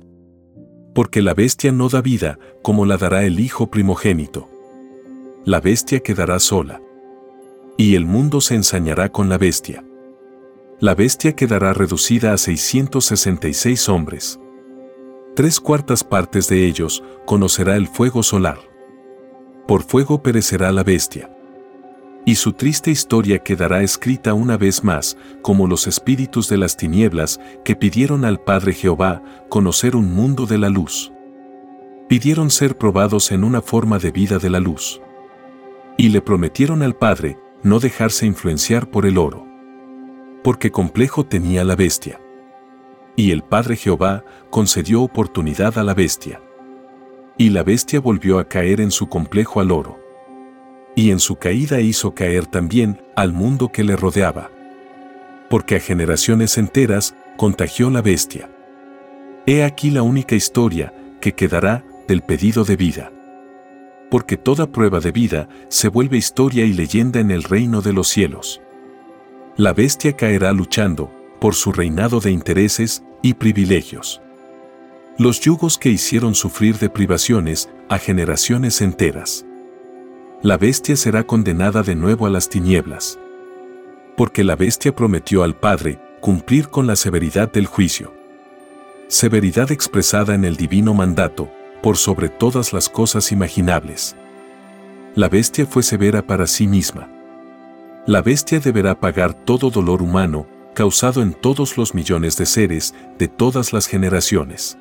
porque 0.94 1.22
la 1.22 1.34
bestia 1.34 1.72
no 1.72 1.90
da 1.90 2.02
vida 2.02 2.40
como 2.62 2.86
la 2.86 2.98
dará 2.98 3.24
el 3.24 3.40
Hijo 3.40 3.70
primogénito. 3.70 4.50
La 5.46 5.62
bestia 5.62 6.02
quedará 6.02 6.40
sola. 6.40 6.82
Y 7.78 7.96
el 7.96 8.06
mundo 8.06 8.42
se 8.42 8.56
ensañará 8.56 9.10
con 9.10 9.30
la 9.30 9.38
bestia. 9.38 9.84
La 10.80 10.96
bestia 10.96 11.36
quedará 11.36 11.74
reducida 11.74 12.34
a 12.34 12.38
666 12.38 13.90
hombres. 13.90 14.40
Tres 15.36 15.60
cuartas 15.60 16.04
partes 16.04 16.48
de 16.50 16.66
ellos 16.66 17.04
conocerá 17.26 17.76
el 17.76 17.88
fuego 17.88 18.24
solar. 18.24 18.60
Por 19.68 19.84
fuego 19.84 20.22
perecerá 20.22 20.72
la 20.72 20.84
bestia. 20.84 21.30
Y 22.26 22.36
su 22.36 22.54
triste 22.54 22.92
historia 22.92 23.40
quedará 23.40 23.82
escrita 23.82 24.34
una 24.34 24.58
vez 24.58 24.84
más, 24.84 25.18
como 25.42 25.68
los 25.68 25.88
espíritus 25.88 26.50
de 26.50 26.58
las 26.58 26.76
tinieblas 26.76 27.40
que 27.64 27.76
pidieron 27.76 28.26
al 28.26 28.40
Padre 28.40 28.74
Jehová 28.74 29.24
conocer 29.50 29.96
un 29.96 30.14
mundo 30.14 30.46
de 30.46 30.58
la 30.58 30.70
luz. 30.70 31.12
Pidieron 32.08 32.50
ser 32.50 32.78
probados 32.78 33.32
en 33.32 33.44
una 33.44 33.62
forma 33.62 34.00
de 34.00 34.12
vida 34.12 34.38
de 34.38 34.50
la 34.50 34.60
luz. 34.60 35.02
Y 35.98 36.10
le 36.10 36.22
prometieron 36.22 36.82
al 36.82 36.96
Padre 36.96 37.38
no 37.64 37.80
dejarse 37.80 38.26
influenciar 38.26 38.90
por 38.90 39.06
el 39.06 39.18
oro. 39.18 39.46
Porque 40.44 40.72
complejo 40.72 41.26
tenía 41.26 41.64
la 41.64 41.76
bestia. 41.76 42.20
Y 43.16 43.32
el 43.32 43.44
Padre 43.44 43.76
Jehová 43.76 44.24
concedió 44.50 45.02
oportunidad 45.02 45.78
a 45.78 45.84
la 45.84 45.94
bestia. 45.94 46.42
Y 47.38 47.50
la 47.50 47.64
bestia 47.64 48.00
volvió 48.00 48.40
a 48.40 48.48
caer 48.48 48.82
en 48.82 48.92
su 48.92 49.08
complejo 49.08 49.62
al 49.62 49.72
oro 49.72 49.99
y 51.00 51.12
en 51.12 51.20
su 51.20 51.38
caída 51.38 51.80
hizo 51.80 52.14
caer 52.14 52.46
también 52.46 53.02
al 53.16 53.32
mundo 53.32 53.72
que 53.72 53.86
le 53.86 53.96
rodeaba. 53.96 54.52
Porque 55.50 55.78
a 55.78 55.80
generaciones 55.80 56.58
enteras 56.58 57.16
contagió 57.38 57.90
la 57.90 58.02
bestia. 58.02 58.50
He 59.46 59.64
aquí 59.64 59.92
la 59.92 60.02
única 60.02 60.36
historia 60.36 60.94
que 61.22 61.32
quedará 61.32 61.86
del 62.10 62.22
pedido 62.22 62.66
de 62.66 62.76
vida. 62.76 63.14
Porque 64.12 64.36
toda 64.36 64.74
prueba 64.74 65.00
de 65.00 65.14
vida 65.14 65.48
se 65.70 65.88
vuelve 65.88 66.18
historia 66.18 66.66
y 66.66 66.74
leyenda 66.74 67.22
en 67.22 67.32
el 67.32 67.44
reino 67.44 67.82
de 67.82 67.94
los 67.94 68.10
cielos. 68.10 68.62
La 69.56 69.72
bestia 69.72 70.18
caerá 70.18 70.52
luchando 70.52 71.10
por 71.40 71.56
su 71.56 71.72
reinado 71.72 72.20
de 72.20 72.32
intereses 72.32 73.04
y 73.22 73.36
privilegios. 73.36 74.22
Los 75.18 75.40
yugos 75.40 75.78
que 75.78 75.92
hicieron 75.92 76.36
sufrir 76.36 76.78
de 76.78 76.90
privaciones 76.90 77.70
a 77.88 78.00
generaciones 78.00 78.82
enteras 78.82 79.46
la 80.42 80.56
bestia 80.56 80.96
será 80.96 81.26
condenada 81.26 81.84
de 81.84 81.96
nuevo 81.96 82.26
a 82.26 82.30
las 82.30 82.48
tinieblas. 82.48 83.20
Porque 84.16 84.46
la 84.46 84.56
bestia 84.56 84.96
prometió 84.96 85.44
al 85.44 85.54
Padre 85.54 86.00
cumplir 86.22 86.70
con 86.70 86.88
la 86.88 86.96
severidad 86.96 87.52
del 87.52 87.66
juicio. 87.66 88.14
Severidad 89.10 89.70
expresada 89.72 90.36
en 90.36 90.46
el 90.46 90.56
divino 90.56 90.94
mandato, 90.94 91.50
por 91.82 91.98
sobre 91.98 92.30
todas 92.30 92.72
las 92.72 92.88
cosas 92.88 93.34
imaginables. 93.34 94.16
La 95.16 95.28
bestia 95.28 95.66
fue 95.66 95.84
severa 95.84 96.22
para 96.22 96.48
sí 96.48 96.68
misma. 96.68 97.10
La 98.06 98.22
bestia 98.22 98.60
deberá 98.60 98.98
pagar 98.98 99.34
todo 99.34 99.70
dolor 99.70 100.02
humano 100.02 100.48
causado 100.74 101.22
en 101.22 101.34
todos 101.34 101.78
los 101.78 101.94
millones 101.94 102.38
de 102.38 102.46
seres 102.46 102.96
de 103.18 103.28
todas 103.28 103.74
las 103.74 103.88
generaciones 103.88 104.78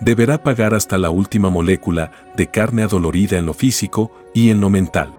deberá 0.00 0.42
pagar 0.42 0.74
hasta 0.74 0.98
la 0.98 1.10
última 1.10 1.50
molécula 1.50 2.10
de 2.36 2.46
carne 2.48 2.82
adolorida 2.82 3.38
en 3.38 3.46
lo 3.46 3.54
físico 3.54 4.12
y 4.34 4.50
en 4.50 4.60
lo 4.60 4.70
mental. 4.70 5.14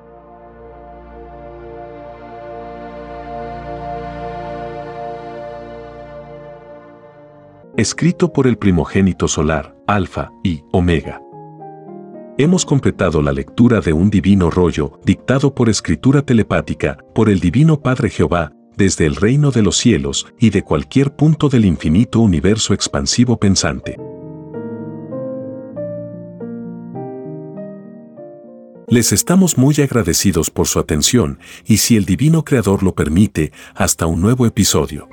Escrito 7.77 8.33
por 8.33 8.45
el 8.45 8.57
primogénito 8.57 9.29
solar, 9.29 9.73
Alfa 9.87 10.31
y 10.43 10.63
Omega. 10.73 11.21
Hemos 12.37 12.65
completado 12.65 13.21
la 13.21 13.31
lectura 13.31 13.79
de 13.79 13.93
un 13.93 14.09
divino 14.09 14.49
rollo 14.49 14.99
dictado 15.05 15.53
por 15.53 15.69
escritura 15.69 16.21
telepática 16.21 16.97
por 17.13 17.29
el 17.29 17.39
Divino 17.39 17.81
Padre 17.81 18.09
Jehová 18.09 18.53
desde 18.75 19.05
el 19.05 19.15
reino 19.15 19.51
de 19.51 19.61
los 19.61 19.77
cielos 19.77 20.27
y 20.39 20.49
de 20.49 20.63
cualquier 20.63 21.15
punto 21.15 21.49
del 21.49 21.65
infinito 21.65 22.21
universo 22.21 22.73
expansivo 22.73 23.37
pensante. 23.37 23.97
Les 28.91 29.11
estamos 29.11 29.55
muy 29.55 29.75
agradecidos 29.75 30.49
por 30.49 30.67
su 30.67 30.79
atención 30.79 31.37
y 31.63 31.77
si 31.77 31.95
el 31.95 32.05
Divino 32.05 32.43
Creador 32.43 32.81
lo 32.81 32.95
permite, 32.95 33.51
hasta 33.75 34.07
un 34.07 34.19
nuevo 34.19 34.47
episodio. 34.47 35.07